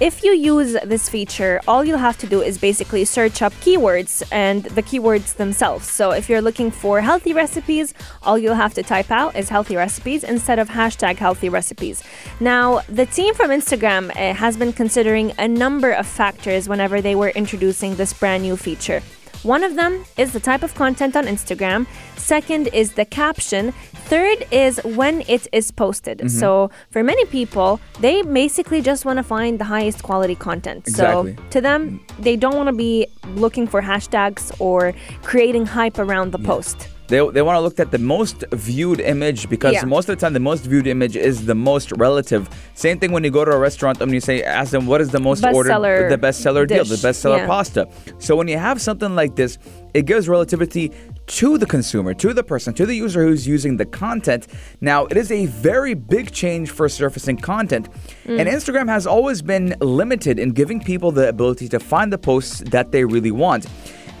if 0.00 0.24
you 0.24 0.32
use 0.32 0.72
this 0.84 1.10
feature, 1.10 1.60
all 1.68 1.84
you'll 1.84 1.98
have 1.98 2.16
to 2.18 2.26
do 2.26 2.40
is 2.40 2.56
basically 2.56 3.04
search 3.04 3.42
up 3.42 3.52
keywords 3.54 4.22
and 4.32 4.64
the 4.64 4.82
keywords 4.82 5.36
themselves. 5.36 5.86
So 5.90 6.12
if 6.12 6.30
you're 6.30 6.40
looking 6.40 6.70
for 6.70 7.02
healthy 7.02 7.34
recipes, 7.34 7.92
all 8.22 8.38
you'll 8.38 8.54
have 8.54 8.72
to 8.74 8.82
type 8.82 9.10
out 9.10 9.36
is 9.36 9.50
healthy 9.50 9.76
recipes 9.76 10.24
instead 10.24 10.58
of 10.58 10.70
hashtag 10.70 11.16
healthy 11.16 11.50
recipes. 11.50 12.02
Now, 12.40 12.80
the 12.88 13.04
team 13.04 13.34
from 13.34 13.50
Instagram 13.50 14.08
uh, 14.10 14.32
has 14.32 14.56
been 14.56 14.72
considering 14.72 15.32
a 15.38 15.46
number 15.46 15.90
of 15.90 16.06
factors 16.06 16.66
whenever 16.66 17.02
they 17.02 17.14
were 17.14 17.30
introducing 17.30 17.96
this 17.96 18.14
brand 18.14 18.42
new 18.42 18.56
feature. 18.56 19.02
One 19.42 19.64
of 19.64 19.74
them 19.74 20.04
is 20.18 20.32
the 20.32 20.40
type 20.40 20.62
of 20.62 20.74
content 20.74 21.16
on 21.16 21.24
Instagram. 21.24 21.86
Second 22.16 22.68
is 22.74 22.92
the 22.92 23.06
caption. 23.06 23.72
Third 24.04 24.46
is 24.50 24.78
when 24.84 25.22
it 25.28 25.48
is 25.52 25.70
posted. 25.70 26.18
Mm-hmm. 26.18 26.28
So 26.28 26.70
for 26.90 27.02
many 27.02 27.24
people, 27.26 27.80
they 28.00 28.20
basically 28.22 28.82
just 28.82 29.04
want 29.04 29.16
to 29.16 29.22
find 29.22 29.58
the 29.58 29.64
highest 29.64 30.02
quality 30.02 30.34
content. 30.34 30.86
Exactly. 30.86 31.36
So 31.36 31.42
to 31.50 31.60
them, 31.60 32.04
they 32.18 32.36
don't 32.36 32.54
want 32.54 32.66
to 32.66 32.74
be 32.74 33.06
looking 33.34 33.66
for 33.66 33.80
hashtags 33.80 34.52
or 34.60 34.92
creating 35.22 35.66
hype 35.66 35.98
around 35.98 36.32
the 36.32 36.38
post. 36.38 36.88
They, 37.10 37.18
they 37.34 37.42
want 37.42 37.56
to 37.56 37.60
look 37.60 37.80
at 37.80 37.90
the 37.90 37.98
most 37.98 38.44
viewed 38.52 39.00
image 39.00 39.50
because 39.50 39.74
Yeah. 39.74 39.84
most 39.84 40.08
of 40.08 40.16
the 40.16 40.20
time 40.20 40.32
the 40.32 40.38
most 40.52 40.64
viewed 40.64 40.86
image 40.86 41.16
is 41.16 41.44
the 41.44 41.56
most 41.56 41.90
relative. 41.96 42.48
Same 42.74 42.98
thing 43.00 43.10
when 43.10 43.24
you 43.24 43.30
go 43.30 43.44
to 43.44 43.50
a 43.50 43.58
restaurant 43.58 44.00
and 44.00 44.12
you 44.12 44.20
say, 44.20 44.44
ask 44.44 44.70
them 44.70 44.86
what 44.86 45.00
is 45.00 45.10
the 45.10 45.18
most 45.18 45.44
ordered, 45.44 45.72
Bestseller 45.72 46.08
the 46.08 46.18
bestseller 46.18 46.66
deal, 46.68 46.84
the 46.84 46.96
dish, 46.96 47.04
bestseller 47.04 47.38
yeah. 47.38 47.46
pasta. 47.46 47.88
So 48.18 48.36
when 48.36 48.46
you 48.46 48.58
have 48.58 48.80
something 48.80 49.16
like 49.16 49.34
this, 49.34 49.58
it 49.92 50.06
gives 50.06 50.28
relativity 50.28 50.92
to 51.26 51.58
the 51.58 51.66
consumer, 51.66 52.14
to 52.14 52.32
the 52.32 52.44
person, 52.44 52.74
to 52.74 52.86
the 52.86 52.94
user 52.94 53.24
who's 53.24 53.44
using 53.46 53.76
the 53.76 53.86
content. 53.86 54.46
Now, 54.80 55.06
it 55.06 55.16
is 55.16 55.32
a 55.32 55.46
very 55.46 55.94
big 55.94 56.30
change 56.32 56.70
for 56.70 56.88
surfacing 56.88 57.38
content. 57.38 57.88
Mm. 58.24 58.40
And 58.40 58.48
Instagram 58.48 58.88
has 58.88 59.04
always 59.06 59.42
been 59.42 59.74
limited 59.80 60.38
in 60.38 60.50
giving 60.50 60.80
people 60.80 61.10
the 61.10 61.28
ability 61.28 61.68
to 61.70 61.80
find 61.80 62.12
the 62.12 62.18
posts 62.18 62.60
that 62.70 62.92
they 62.92 63.04
really 63.04 63.30
want. 63.32 63.66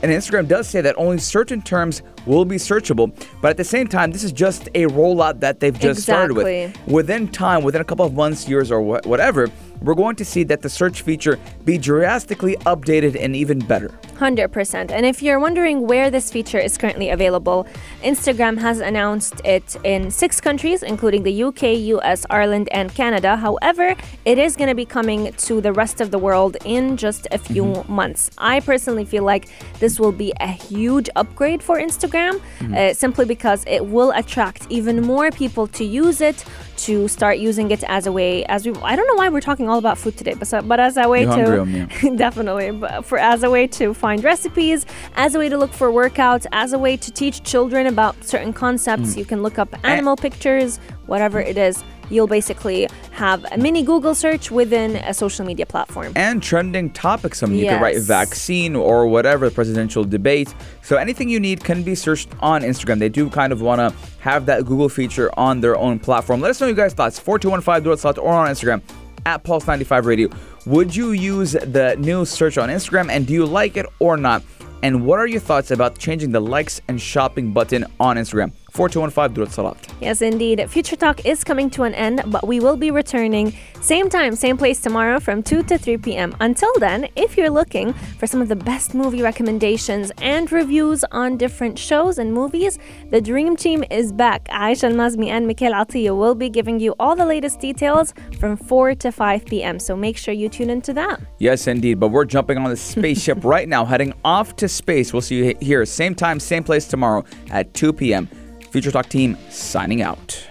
And 0.02 0.10
Instagram 0.10 0.48
does 0.48 0.66
say 0.66 0.80
that 0.80 0.94
only 0.98 1.18
certain 1.18 1.60
terms 1.60 2.02
will 2.26 2.44
be 2.44 2.56
searchable, 2.56 3.12
but 3.42 3.48
at 3.50 3.56
the 3.58 3.64
same 3.64 3.86
time, 3.86 4.12
this 4.12 4.24
is 4.24 4.32
just 4.32 4.68
a 4.68 4.86
rollout 4.86 5.40
that 5.40 5.60
they've 5.60 5.78
just 5.78 6.02
started 6.02 6.34
with. 6.36 6.44
Within 6.86 7.28
time, 7.28 7.62
within 7.62 7.80
a 7.80 7.84
couple 7.84 8.04
of 8.06 8.14
months, 8.14 8.48
years, 8.48 8.70
or 8.70 8.80
wha- 8.80 9.00
whatever, 9.04 9.48
we're 9.82 9.94
going 9.94 10.16
to 10.16 10.24
see 10.24 10.42
that 10.44 10.62
the 10.62 10.68
search 10.68 11.02
feature 11.02 11.38
be 11.64 11.78
drastically 11.78 12.56
updated 12.66 13.16
and 13.18 13.34
even 13.34 13.58
better. 13.58 13.88
100%. 14.18 14.90
And 14.90 15.06
if 15.06 15.22
you're 15.22 15.38
wondering 15.40 15.86
where 15.86 16.10
this 16.10 16.30
feature 16.30 16.58
is 16.58 16.76
currently 16.76 17.08
available, 17.08 17.66
Instagram 18.02 18.58
has 18.60 18.80
announced 18.80 19.40
it 19.44 19.76
in 19.82 20.10
six 20.10 20.40
countries, 20.40 20.82
including 20.82 21.22
the 21.22 21.42
UK, 21.44 21.62
US, 21.96 22.26
Ireland, 22.28 22.68
and 22.70 22.94
Canada. 22.94 23.36
However, 23.36 23.94
it 24.26 24.36
is 24.38 24.56
going 24.56 24.68
to 24.68 24.74
be 24.74 24.84
coming 24.84 25.32
to 25.32 25.60
the 25.62 25.72
rest 25.72 26.02
of 26.02 26.10
the 26.10 26.18
world 26.18 26.56
in 26.64 26.96
just 26.96 27.26
a 27.32 27.38
few 27.38 27.60
Mm-hmm. 27.60 27.92
months. 27.92 28.30
I 28.38 28.60
personally 28.60 29.04
feel 29.04 29.22
like 29.22 29.48
this 29.80 29.98
will 30.00 30.12
be 30.12 30.32
a 30.40 30.48
huge 30.48 31.08
upgrade 31.16 31.62
for 31.62 31.76
Instagram 31.78 32.40
Mm-hmm. 32.60 32.74
uh, 32.74 32.94
simply 32.94 33.24
because 33.24 33.64
it 33.66 33.86
will 33.86 34.10
attract 34.12 34.66
even 34.70 35.00
more 35.02 35.30
people 35.30 35.66
to 35.68 35.84
use 35.84 36.20
it. 36.20 36.44
To 36.86 37.08
start 37.08 37.38
using 37.38 37.70
it 37.70 37.84
as 37.84 38.06
a 38.06 38.12
way, 38.12 38.44
as 38.46 38.66
we, 38.66 38.72
I 38.82 38.96
don't 38.96 39.06
know 39.06 39.14
why 39.14 39.28
we're 39.28 39.40
talking 39.40 39.68
all 39.68 39.78
about 39.78 39.98
food 39.98 40.16
today, 40.16 40.34
but, 40.34 40.48
so- 40.48 40.62
but 40.62 40.80
as 40.80 40.96
a 40.96 41.08
way 41.08 41.24
You're 41.24 41.66
to, 41.66 42.16
definitely 42.16 42.70
but 42.70 43.04
for 43.04 43.18
as 43.18 43.42
a 43.42 43.50
way 43.50 43.66
to 43.66 43.94
find 43.94 44.22
recipes 44.24 44.86
as 45.16 45.34
a 45.34 45.38
way 45.38 45.48
to 45.48 45.58
look 45.58 45.72
for 45.72 45.90
workouts 45.90 46.46
as 46.52 46.72
a 46.72 46.78
way 46.78 46.96
to 46.96 47.10
teach 47.10 47.42
children 47.42 47.86
about 47.86 48.22
certain 48.24 48.52
concepts 48.52 49.14
mm. 49.14 49.18
you 49.18 49.24
can 49.24 49.42
look 49.42 49.58
up 49.58 49.72
eh. 49.74 49.78
animal 49.84 50.16
pictures 50.16 50.78
whatever 51.06 51.40
it 51.40 51.58
is 51.58 51.82
you'll 52.10 52.26
basically 52.26 52.88
have 53.12 53.44
a 53.52 53.58
mini 53.58 53.82
google 53.82 54.14
search 54.14 54.50
within 54.50 54.96
a 54.96 55.14
social 55.14 55.44
media 55.44 55.66
platform 55.66 56.12
And 56.16 56.42
trending 56.42 56.90
topics. 56.90 57.42
I 57.42 57.46
mean, 57.46 57.58
you 57.58 57.66
can 57.66 57.80
write 57.80 58.00
vaccine 58.02 58.76
or 58.76 59.06
whatever, 59.06 59.50
presidential 59.50 60.04
debate. 60.04 60.54
So 60.82 60.96
anything 60.96 61.28
you 61.28 61.40
need 61.40 61.64
can 61.64 61.82
be 61.82 61.94
searched 61.94 62.28
on 62.40 62.62
Instagram. 62.62 62.98
They 62.98 63.08
do 63.08 63.30
kind 63.30 63.52
of 63.52 63.60
want 63.62 63.80
to 63.80 63.94
have 64.20 64.46
that 64.46 64.64
Google 64.66 64.88
feature 64.88 65.30
on 65.38 65.60
their 65.60 65.76
own 65.76 65.98
platform. 65.98 66.40
Let 66.40 66.50
us 66.50 66.60
know 66.60 66.66
your 66.66 66.76
guys' 66.76 66.94
thoughts. 66.94 67.18
4215 67.18 67.96
slot 67.96 68.18
or 68.18 68.32
on 68.32 68.48
Instagram 68.48 68.82
at 69.26 69.44
Pulse95 69.44 70.04
Radio. 70.04 70.28
Would 70.66 70.94
you 70.94 71.12
use 71.12 71.52
the 71.52 71.96
new 71.98 72.24
search 72.24 72.58
on 72.58 72.68
Instagram 72.68 73.10
and 73.10 73.26
do 73.26 73.32
you 73.32 73.46
like 73.46 73.76
it 73.76 73.86
or 73.98 74.16
not? 74.16 74.42
And 74.82 75.04
what 75.04 75.18
are 75.18 75.26
your 75.26 75.40
thoughts 75.40 75.70
about 75.70 75.98
changing 75.98 76.32
the 76.32 76.40
likes 76.40 76.80
and 76.88 77.00
shopping 77.00 77.52
button 77.52 77.84
on 77.98 78.16
Instagram? 78.16 78.52
4215 78.72 79.34
Durat 79.34 79.52
Salat. 79.52 79.76
Yes, 80.00 80.22
indeed. 80.22 80.64
Future 80.70 80.96
Talk 80.96 81.24
is 81.26 81.44
coming 81.44 81.70
to 81.70 81.82
an 81.82 81.94
end, 81.94 82.22
but 82.26 82.46
we 82.46 82.60
will 82.60 82.76
be 82.76 82.90
returning 82.90 83.52
same 83.80 84.10
time, 84.10 84.36
same 84.36 84.56
place 84.58 84.80
tomorrow 84.80 85.18
from 85.20 85.42
2 85.42 85.62
to 85.64 85.78
3 85.78 85.96
p.m. 85.98 86.36
Until 86.40 86.72
then, 86.78 87.08
if 87.16 87.36
you're 87.36 87.50
looking 87.50 87.92
for 88.18 88.26
some 88.26 88.42
of 88.42 88.48
the 88.48 88.56
best 88.56 88.94
movie 88.94 89.22
recommendations 89.22 90.12
and 90.20 90.52
reviews 90.52 91.02
on 91.12 91.36
different 91.36 91.78
shows 91.78 92.18
and 92.18 92.32
movies, 92.32 92.78
the 93.10 93.20
Dream 93.20 93.56
Team 93.56 93.82
is 93.90 94.12
back. 94.12 94.44
Aisha 94.48 94.84
Al-Mazmi 94.90 95.28
and 95.28 95.46
Mikhail 95.46 95.72
Atiya 95.72 96.16
will 96.16 96.34
be 96.34 96.50
giving 96.50 96.78
you 96.78 96.94
all 97.00 97.16
the 97.16 97.24
latest 97.24 97.58
details 97.60 98.12
from 98.38 98.56
4 98.56 98.94
to 98.96 99.10
5 99.10 99.46
p.m. 99.46 99.78
So 99.78 99.96
make 99.96 100.16
sure 100.16 100.34
you 100.34 100.48
tune 100.48 100.70
into 100.70 100.92
that. 100.94 101.20
Yes, 101.38 101.66
indeed. 101.66 101.98
But 101.98 102.08
we're 102.08 102.26
jumping 102.26 102.58
on 102.58 102.70
the 102.70 102.76
spaceship 102.76 103.44
right 103.44 103.68
now, 103.68 103.84
heading 103.84 104.12
off 104.24 104.56
to 104.56 104.68
space. 104.68 105.12
We'll 105.12 105.22
see 105.22 105.36
you 105.36 105.54
here, 105.60 105.84
same 105.86 106.14
time, 106.14 106.38
same 106.38 106.64
place 106.64 106.86
tomorrow 106.86 107.24
at 107.50 107.72
2 107.74 107.92
p.m. 107.94 108.28
Future 108.70 108.92
Talk 108.92 109.08
team 109.08 109.36
signing 109.50 110.00
out. 110.00 110.46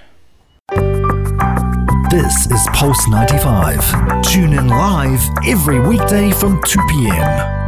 This 2.12 2.48
is 2.52 2.68
Pulse 2.74 3.08
95. 3.08 4.24
Tune 4.24 4.54
in 4.54 4.68
live 4.68 5.22
every 5.48 5.80
weekday 5.80 6.32
from 6.32 6.62
2 6.64 6.80
p.m. 6.90 7.59